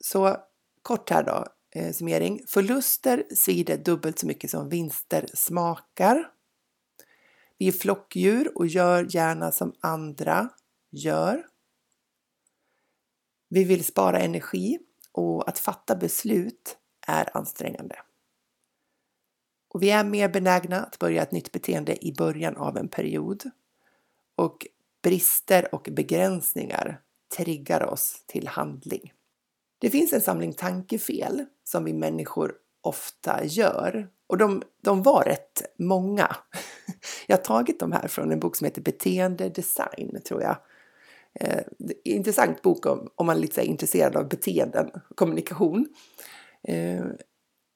Så 0.00 0.36
kort 0.82 1.10
här 1.10 1.22
då, 1.22 1.46
eh, 1.70 1.92
summering. 1.92 2.42
Förluster 2.46 3.24
svider 3.34 3.76
dubbelt 3.76 4.18
så 4.18 4.26
mycket 4.26 4.50
som 4.50 4.68
vinster 4.68 5.26
smakar. 5.34 6.30
Vi 7.58 7.68
är 7.68 7.72
flockdjur 7.72 8.58
och 8.58 8.66
gör 8.66 9.06
gärna 9.14 9.52
som 9.52 9.74
andra 9.80 10.48
gör. 10.90 11.46
Vi 13.48 13.64
vill 13.64 13.84
spara 13.84 14.18
energi 14.18 14.78
och 15.12 15.48
att 15.48 15.58
fatta 15.58 15.96
beslut 15.96 16.76
är 17.06 17.36
ansträngande. 17.36 17.96
Och 19.68 19.82
vi 19.82 19.90
är 19.90 20.04
mer 20.04 20.28
benägna 20.28 20.82
att 20.82 20.98
börja 20.98 21.22
ett 21.22 21.32
nytt 21.32 21.52
beteende 21.52 22.06
i 22.06 22.12
början 22.12 22.56
av 22.56 22.76
en 22.76 22.88
period. 22.88 23.50
Och 24.34 24.66
brister 25.02 25.74
och 25.74 25.88
begränsningar 25.92 27.00
triggar 27.36 27.82
oss 27.82 28.24
till 28.26 28.48
handling. 28.48 29.12
Det 29.80 29.90
finns 29.90 30.12
en 30.12 30.20
samling 30.20 30.52
tankefel 30.52 31.44
som 31.64 31.84
vi 31.84 31.92
människor 31.92 32.54
ofta 32.82 33.44
gör 33.44 34.08
och 34.26 34.38
de, 34.38 34.62
de 34.82 35.02
var 35.02 35.24
rätt 35.24 35.62
många. 35.78 36.36
Jag 37.26 37.36
har 37.36 37.44
tagit 37.44 37.80
de 37.80 37.92
här 37.92 38.08
från 38.08 38.32
en 38.32 38.40
bok 38.40 38.56
som 38.56 38.64
heter 38.64 38.82
Beteendedesign, 38.82 40.20
tror 40.24 40.42
jag. 40.42 40.56
Eh, 41.34 41.62
intressant 42.04 42.62
bok 42.62 42.86
om, 42.86 43.10
om 43.14 43.26
man 43.26 43.36
är 43.36 43.40
lite 43.40 43.64
intresserad 43.64 44.16
av 44.16 44.28
beteenden 44.28 44.90
och 45.10 45.16
kommunikation. 45.16 45.86
Eh, 46.62 47.04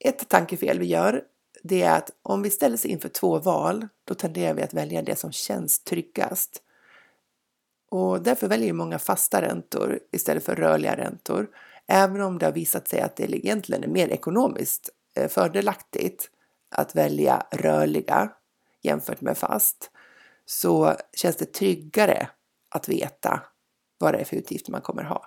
ett 0.04 0.28
tankefel 0.28 0.78
vi 0.78 0.86
gör 0.86 1.24
det 1.62 1.82
är 1.82 1.96
att 1.98 2.10
om 2.22 2.42
vi 2.42 2.50
ställer 2.50 2.76
sig 2.76 2.90
inför 2.90 3.08
två 3.08 3.38
val, 3.38 3.88
då 4.04 4.14
tenderar 4.14 4.54
vi 4.54 4.62
att 4.62 4.74
välja 4.74 5.02
det 5.02 5.16
som 5.16 5.32
känns 5.32 5.84
tryggast. 5.84 6.62
Och 7.90 8.22
därför 8.22 8.48
väljer 8.48 8.72
många 8.72 8.98
fasta 8.98 9.42
räntor 9.42 10.00
istället 10.12 10.44
för 10.44 10.56
rörliga 10.56 10.96
räntor. 10.96 11.48
Även 11.86 12.20
om 12.20 12.38
det 12.38 12.46
har 12.46 12.52
visat 12.52 12.88
sig 12.88 13.00
att 13.00 13.16
det 13.16 13.36
egentligen 13.36 13.84
är 13.84 13.88
mer 13.88 14.08
ekonomiskt 14.08 14.90
eh, 15.16 15.28
fördelaktigt 15.28 16.30
att 16.70 16.96
välja 16.96 17.46
rörliga 17.50 18.30
jämfört 18.82 19.20
med 19.20 19.38
fast 19.38 19.90
så 20.46 20.96
känns 21.12 21.36
det 21.36 21.52
tryggare 21.52 22.28
att 22.68 22.88
veta 22.88 23.42
vad 23.98 24.14
det 24.14 24.18
är 24.18 24.24
för 24.24 24.36
utgifter 24.36 24.72
man 24.72 24.80
kommer 24.80 25.02
ha. 25.02 25.26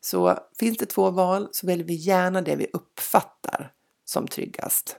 Så 0.00 0.38
finns 0.58 0.78
det 0.78 0.86
två 0.86 1.10
val 1.10 1.48
så 1.52 1.66
väljer 1.66 1.86
vi 1.86 1.94
gärna 1.94 2.42
det 2.42 2.56
vi 2.56 2.66
uppfattar 2.72 3.72
som 4.04 4.28
tryggast. 4.28 4.96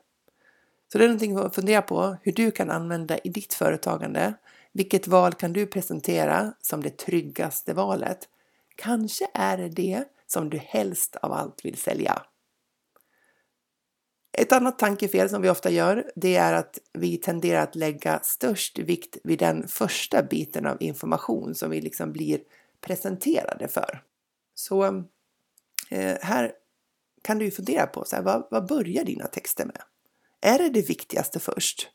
Så 0.92 0.98
det 0.98 1.04
är 1.04 1.08
någonting 1.08 1.38
att 1.38 1.56
fundera 1.56 1.82
på 1.82 2.18
hur 2.22 2.32
du 2.32 2.52
kan 2.52 2.72
använda 2.72 3.18
i 3.18 3.30
ditt 3.30 3.54
företagande. 3.54 4.34
Vilket 4.72 5.08
val 5.08 5.34
kan 5.34 5.54
du 5.54 5.68
presentera 5.68 6.54
som 6.62 6.84
det 6.84 6.98
tryggaste 6.98 7.74
valet? 7.74 8.30
Kanske 8.76 9.28
är 9.34 9.58
det 9.58 9.70
det 9.70 10.04
som 10.36 10.50
du 10.50 10.58
helst 10.58 11.16
av 11.16 11.32
allt 11.32 11.66
vill 11.66 11.78
sälja. 11.78 12.22
Ett 14.38 14.52
annat 14.52 14.80
tankefel 14.80 15.30
som 15.30 15.42
vi 15.42 15.50
ofta 15.50 15.70
gör, 15.70 16.12
det 16.16 16.36
är 16.36 16.54
att 16.54 16.80
vi 16.94 17.18
tenderar 17.18 17.62
att 17.62 17.76
lägga 17.76 18.20
störst 18.24 18.80
vikt 18.80 19.18
vid 19.24 19.40
den 19.40 19.68
första 19.68 20.24
biten 20.24 20.66
av 20.66 20.78
information 20.80 21.56
som 21.56 21.70
vi 21.70 21.82
liksom 21.82 22.12
blir 22.12 22.40
presenterade 22.82 23.68
för. 23.68 24.04
Så 24.56 24.86
eh, 25.90 26.18
här 26.22 26.52
kan 27.22 27.40
du 27.40 27.52
fundera 27.52 27.88
på 27.88 28.06
så 28.06 28.16
här, 28.16 28.24
vad, 28.24 28.48
vad 28.52 28.68
börjar 28.68 29.04
dina 29.04 29.28
texter 29.28 29.66
med? 29.66 29.82
Är 30.42 30.58
det 30.58 30.70
det 30.70 30.90
viktigaste 30.90 31.40
först? 31.40 31.90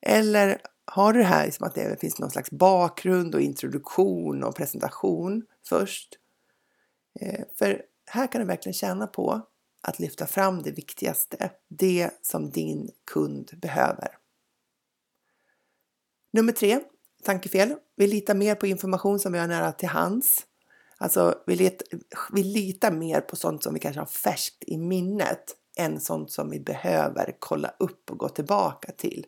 Eller 0.00 0.60
har 0.84 1.12
du 1.12 1.18
det 1.18 1.26
här 1.26 1.50
som 1.50 1.66
att 1.66 1.74
det 1.74 2.00
finns 2.00 2.18
någon 2.18 2.30
slags 2.30 2.50
bakgrund 2.50 3.34
och 3.34 3.40
introduktion 3.40 4.44
och 4.44 4.56
presentation 4.56 5.42
först? 5.68 6.16
Eh, 7.20 7.44
för 7.58 7.82
här 8.06 8.32
kan 8.32 8.40
du 8.40 8.46
verkligen 8.46 8.74
tjäna 8.74 9.06
på 9.06 9.40
att 9.82 9.98
lyfta 9.98 10.26
fram 10.26 10.62
det 10.62 10.70
viktigaste, 10.70 11.50
det 11.68 12.10
som 12.22 12.50
din 12.50 12.90
kund 13.12 13.50
behöver. 13.62 14.08
Nummer 16.32 16.52
tre, 16.52 16.80
tankefel. 17.22 17.74
Vi 17.96 18.06
litar 18.06 18.34
mer 18.34 18.54
på 18.54 18.66
information 18.66 19.18
som 19.18 19.32
vi 19.32 19.38
har 19.38 19.46
nära 19.46 19.72
till 19.72 19.88
hands. 19.88 20.46
Alltså, 20.98 21.42
vi, 21.46 21.56
let, 21.56 21.82
vi 22.32 22.42
litar 22.42 22.92
mer 22.92 23.20
på 23.20 23.36
sånt 23.36 23.62
som 23.62 23.74
vi 23.74 23.80
kanske 23.80 24.00
har 24.00 24.06
färskt 24.06 24.64
i 24.66 24.78
minnet 24.78 25.56
än 25.76 26.00
sånt 26.00 26.30
som 26.30 26.50
vi 26.50 26.60
behöver 26.60 27.36
kolla 27.38 27.74
upp 27.78 28.10
och 28.10 28.18
gå 28.18 28.28
tillbaka 28.28 28.92
till. 28.92 29.26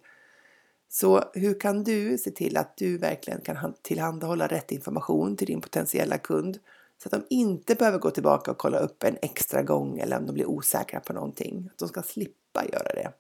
Så 0.88 1.30
hur 1.34 1.60
kan 1.60 1.84
du 1.84 2.18
se 2.18 2.30
till 2.30 2.56
att 2.56 2.76
du 2.76 2.98
verkligen 2.98 3.40
kan 3.40 3.74
tillhandahålla 3.82 4.46
rätt 4.46 4.72
information 4.72 5.36
till 5.36 5.46
din 5.46 5.60
potentiella 5.60 6.18
kund 6.18 6.58
så 7.02 7.08
att 7.08 7.12
de 7.12 7.34
inte 7.34 7.74
behöver 7.74 7.98
gå 7.98 8.10
tillbaka 8.10 8.50
och 8.50 8.58
kolla 8.58 8.78
upp 8.78 9.02
en 9.02 9.18
extra 9.22 9.62
gång 9.62 9.98
eller 9.98 10.18
om 10.18 10.26
de 10.26 10.32
blir 10.32 10.46
osäkra 10.46 11.00
på 11.00 11.12
någonting. 11.12 11.68
Att 11.72 11.78
de 11.78 11.88
ska 11.88 12.02
slippa 12.02 12.64
göra 12.72 12.94
det. 12.94 13.12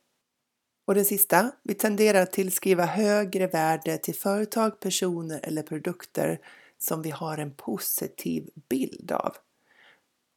Och 0.86 0.94
den 0.94 1.04
sista, 1.04 1.50
vi 1.62 1.74
tenderar 1.74 2.22
att 2.22 2.32
tillskriva 2.32 2.84
högre 2.84 3.46
värde 3.46 3.98
till 3.98 4.14
företag, 4.14 4.80
personer 4.80 5.40
eller 5.42 5.62
produkter 5.62 6.40
som 6.78 7.02
vi 7.02 7.10
har 7.10 7.38
en 7.38 7.54
positiv 7.54 8.50
bild 8.68 9.12
av. 9.12 9.36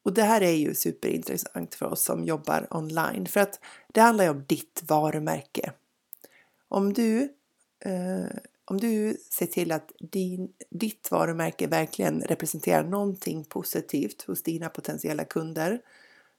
Och 0.03 0.13
det 0.13 0.23
här 0.23 0.41
är 0.41 0.51
ju 0.51 0.75
superintressant 0.75 1.75
för 1.75 1.86
oss 1.86 2.03
som 2.03 2.23
jobbar 2.23 2.67
online 2.71 3.25
för 3.25 3.39
att 3.39 3.60
det 3.93 4.01
handlar 4.01 4.23
ju 4.23 4.29
om 4.29 4.45
ditt 4.47 4.84
varumärke. 4.88 5.71
Om 6.67 6.93
du, 6.93 7.34
eh, 7.79 8.25
om 8.65 8.80
du 8.80 9.17
ser 9.30 9.45
till 9.45 9.71
att 9.71 9.91
din, 9.99 10.49
ditt 10.69 11.12
varumärke 11.12 11.67
verkligen 11.67 12.21
representerar 12.21 12.84
någonting 12.84 13.43
positivt 13.43 14.21
hos 14.21 14.43
dina 14.43 14.69
potentiella 14.69 15.25
kunder 15.25 15.82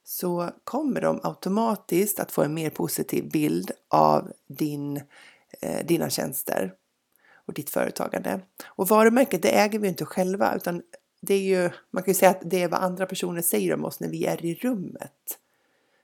så 0.03 0.49
kommer 0.63 1.01
de 1.01 1.19
automatiskt 1.23 2.19
att 2.19 2.31
få 2.31 2.43
en 2.43 2.53
mer 2.53 2.69
positiv 2.69 3.29
bild 3.31 3.71
av 3.87 4.31
din, 4.47 5.01
eh, 5.61 5.85
dina 5.85 6.09
tjänster 6.09 6.73
och 7.45 7.53
ditt 7.53 7.69
företagande. 7.69 8.39
Och 8.67 8.87
varumärket 8.87 9.41
det 9.41 9.59
äger 9.59 9.79
vi 9.79 9.87
inte 9.87 10.05
själva 10.05 10.55
utan 10.55 10.81
det 11.21 11.33
är 11.33 11.41
ju, 11.41 11.69
man 11.91 12.03
kan 12.03 12.11
ju 12.11 12.13
säga 12.13 12.31
att 12.31 12.41
det 12.45 12.63
är 12.63 12.67
vad 12.67 12.83
andra 12.83 13.05
personer 13.05 13.41
säger 13.41 13.73
om 13.73 13.85
oss 13.85 13.99
när 13.99 14.09
vi 14.09 14.25
är 14.25 14.45
i 14.45 14.55
rummet. 14.55 15.39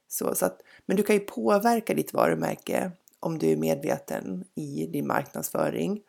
Så, 0.07 0.35
så 0.35 0.45
att, 0.45 0.61
men 0.85 0.97
du 0.97 1.03
kan 1.03 1.15
ju 1.15 1.19
påverka 1.19 1.93
ditt 1.93 2.13
varumärke 2.13 2.91
om 3.19 3.37
du 3.37 3.51
är 3.51 3.57
medveten 3.57 4.45
i 4.55 4.85
din 4.85 5.07
marknadsföring 5.07 6.01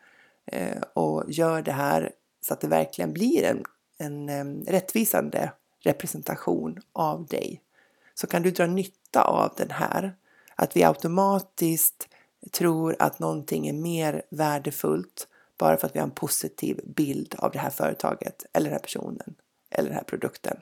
Eh, 0.47 0.83
och 0.95 1.25
gör 1.29 1.63
det 1.63 1.73
här 1.73 2.13
så 2.41 2.55
att 2.55 2.61
det 2.61 2.69
verkligen 2.69 3.13
blir 3.13 3.63
en, 3.99 4.29
en 4.29 4.65
rättvisande 4.69 5.53
representation 5.81 6.81
av 6.93 7.27
dig. 7.27 7.61
Så 8.15 8.27
kan 8.27 8.43
du 8.43 8.51
dra 8.51 8.67
nytta 8.67 9.23
av 9.23 9.53
den 9.57 9.71
här, 9.71 10.17
att 10.55 10.77
vi 10.77 10.85
automatiskt 10.85 12.09
tror 12.51 12.97
att 12.99 13.19
någonting 13.19 13.69
är 13.69 13.73
mer 13.73 14.23
värdefullt 14.31 15.29
bara 15.59 15.77
för 15.77 15.87
att 15.87 15.95
vi 15.95 15.99
har 15.99 16.07
en 16.07 16.15
positiv 16.15 16.81
bild 16.85 17.35
av 17.39 17.53
det 17.53 17.59
här 17.59 17.71
företaget 17.71 18.45
eller 18.53 18.65
den 18.65 18.73
här 18.73 18.83
personen 18.83 19.35
eller 19.71 19.89
den 19.89 19.97
här 19.97 20.05
produkten. 20.05 20.57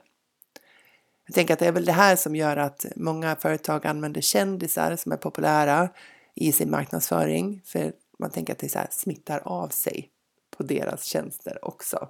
Jag 1.25 1.35
tänker 1.35 1.53
att 1.53 1.59
det 1.59 1.67
är 1.67 1.71
väl 1.71 1.85
det 1.85 1.91
här 1.91 2.15
som 2.15 2.35
gör 2.35 2.57
att 2.57 2.85
många 2.95 3.35
företag 3.35 3.87
använder 3.87 4.21
kändisar 4.21 4.95
som 4.95 5.11
är 5.11 5.17
populära 5.17 5.89
i 6.35 6.51
sin 6.51 6.71
marknadsföring. 6.71 7.61
För 7.65 7.93
man 8.19 8.31
tänker 8.31 8.53
att 8.53 8.59
det 8.59 8.69
så 8.69 8.79
här, 8.79 8.87
smittar 8.91 9.39
av 9.45 9.69
sig 9.69 10.09
på 10.57 10.63
deras 10.63 11.03
tjänster 11.03 11.65
också. 11.65 12.09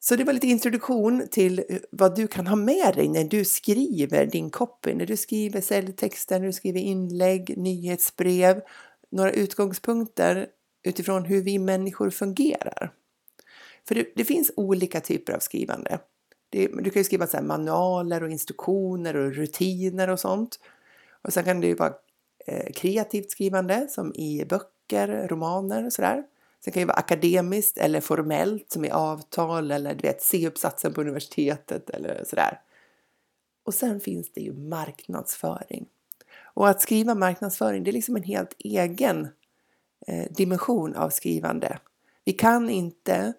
Så 0.00 0.16
det 0.16 0.24
var 0.24 0.32
lite 0.32 0.46
introduktion 0.46 1.28
till 1.30 1.64
eh, 1.68 1.78
vad 1.90 2.16
du 2.16 2.26
kan 2.26 2.46
ha 2.46 2.56
med 2.56 2.94
dig 2.94 3.08
när 3.08 3.24
du 3.24 3.44
skriver 3.44 4.26
din 4.26 4.50
copy, 4.50 4.94
när 4.94 5.06
du 5.06 5.16
skriver 5.16 5.60
säljtexter, 5.60 6.38
när 6.40 6.46
du 6.46 6.52
skriver 6.52 6.80
inlägg, 6.80 7.58
nyhetsbrev, 7.58 8.60
några 9.10 9.30
utgångspunkter 9.30 10.48
utifrån 10.82 11.24
hur 11.24 11.42
vi 11.42 11.58
människor 11.58 12.10
fungerar. 12.10 12.92
För 13.88 13.94
det, 13.94 14.06
det 14.16 14.24
finns 14.24 14.52
olika 14.56 15.00
typer 15.00 15.32
av 15.32 15.38
skrivande. 15.38 15.98
Det, 16.50 16.66
du 16.66 16.90
kan 16.90 17.00
ju 17.00 17.04
skriva 17.04 17.26
så 17.26 17.42
manualer 17.42 18.22
och 18.22 18.30
instruktioner 18.30 19.16
och 19.16 19.34
rutiner 19.34 20.10
och 20.10 20.20
sånt. 20.20 20.58
Och 21.22 21.32
sen 21.32 21.44
kan 21.44 21.60
det 21.60 21.66
ju 21.66 21.74
vara 21.74 21.94
eh, 22.46 22.72
kreativt 22.72 23.30
skrivande 23.30 23.86
som 23.88 24.14
i 24.14 24.44
böcker, 24.44 24.71
romaner 25.28 25.86
och 25.86 25.92
sådär. 25.92 26.24
Sen 26.64 26.72
kan 26.72 26.80
det 26.80 26.86
vara 26.86 26.96
akademiskt 26.98 27.78
eller 27.78 28.00
formellt 28.00 28.72
som 28.72 28.84
i 28.84 28.90
avtal 28.90 29.70
eller 29.70 29.94
du 29.94 30.02
vet 30.02 30.22
C-uppsatsen 30.22 30.94
på 30.94 31.00
universitetet 31.00 31.90
eller 31.90 32.24
sådär. 32.24 32.60
Och 33.64 33.74
sen 33.74 34.00
finns 34.00 34.32
det 34.32 34.40
ju 34.40 34.52
marknadsföring. 34.52 35.86
Och 36.54 36.68
att 36.68 36.80
skriva 36.80 37.14
marknadsföring 37.14 37.84
det 37.84 37.90
är 37.90 37.92
liksom 37.92 38.16
en 38.16 38.22
helt 38.22 38.54
egen 38.58 39.28
eh, 40.06 40.32
dimension 40.32 40.94
av 40.96 41.10
skrivande. 41.10 41.78
Vi 42.24 42.32
kan 42.32 42.70
inte 42.70 43.32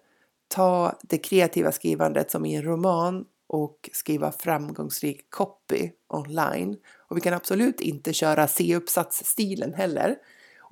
ta 0.48 0.98
det 1.02 1.18
kreativa 1.18 1.72
skrivandet 1.72 2.30
som 2.30 2.46
i 2.46 2.54
en 2.54 2.62
roman 2.62 3.24
och 3.46 3.90
skriva 3.92 4.32
framgångsrik 4.32 5.30
copy 5.30 5.90
online. 6.08 6.76
Och 7.08 7.16
vi 7.16 7.20
kan 7.20 7.34
absolut 7.34 7.80
inte 7.80 8.12
köra 8.12 8.48
C-uppsatsstilen 8.48 9.74
heller. 9.74 10.16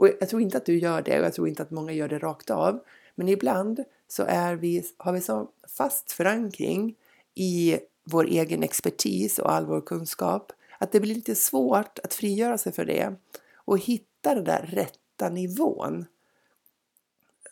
Och 0.03 0.09
jag 0.21 0.29
tror 0.29 0.43
inte 0.43 0.57
att 0.57 0.67
du 0.67 0.79
gör 0.79 1.03
det 1.03 1.19
och 1.19 1.27
jag 1.27 1.35
tror 1.35 1.49
inte 1.49 1.63
att 1.63 1.71
många 1.71 1.93
gör 1.93 2.09
det 2.09 2.19
rakt 2.19 2.51
av. 2.51 2.85
Men 3.15 3.29
ibland 3.29 3.85
så 4.09 4.23
är 4.23 4.55
vi, 4.55 4.85
har 4.97 5.13
vi 5.13 5.21
så 5.21 5.51
fast 5.69 6.13
förankring 6.13 6.97
i 7.35 7.79
vår 8.05 8.25
egen 8.25 8.63
expertis 8.63 9.39
och 9.39 9.53
all 9.53 9.67
vår 9.67 9.81
kunskap 9.81 10.53
att 10.79 10.93
det 10.93 11.01
blir 11.01 11.15
lite 11.15 11.35
svårt 11.35 11.99
att 11.99 12.15
frigöra 12.15 12.59
sig 12.59 12.73
för 12.73 12.85
det 12.85 13.15
och 13.55 13.79
hitta 13.79 14.35
den 14.35 14.45
där 14.45 14.67
rätta 14.73 15.29
nivån 15.29 16.05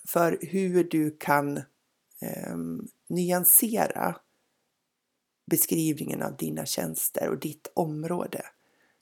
för 0.09 0.39
hur 0.41 0.85
du 0.85 1.17
kan 1.21 1.57
eh, 2.21 2.57
nyansera 3.09 4.17
beskrivningen 5.51 6.23
av 6.23 6.37
dina 6.37 6.67
tjänster 6.67 7.29
och 7.29 7.39
ditt 7.39 7.73
område 7.75 8.43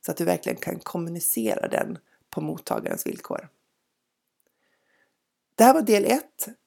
så 0.07 0.11
att 0.11 0.17
du 0.17 0.25
verkligen 0.25 0.59
kan 0.59 0.79
kommunicera 0.79 1.69
den 1.69 1.99
på 2.39 2.45
mottagarens 2.45 3.07
villkor. 3.07 3.49
Det 5.55 5.65
här 5.65 5.75
var 5.75 5.83
del 5.83 6.05
1. 6.05 6.23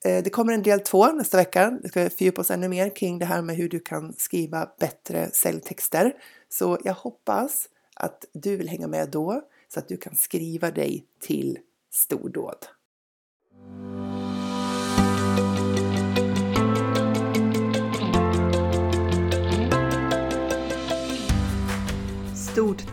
Eh, 0.06 0.24
det 0.24 0.30
kommer 0.30 0.54
en 0.54 0.64
del 0.64 0.80
2 0.80 1.08
nästa 1.08 1.38
vecka. 1.38 1.80
Vi 1.84 1.90
ska 1.90 2.10
fördjupa 2.10 2.42
oss 2.42 2.52
ännu 2.52 2.68
mer 2.68 2.96
kring 2.96 3.20
det 3.20 3.26
här 3.26 3.42
med 3.42 3.56
hur 3.56 3.70
du 3.70 3.80
kan 3.80 4.14
skriva 4.14 4.70
bättre 4.80 5.32
säljtexter. 5.32 6.14
Så 6.50 6.78
jag 6.84 6.94
hoppas 6.94 7.70
att 7.96 8.26
du 8.34 8.58
vill 8.58 8.70
hänga 8.70 8.88
med 8.88 9.10
då 9.10 9.42
så 9.68 9.80
att 9.80 9.88
du 9.88 9.98
kan 9.98 10.16
skriva 10.16 10.72
dig 10.72 11.06
till 11.20 11.60
stordåd. 11.92 12.58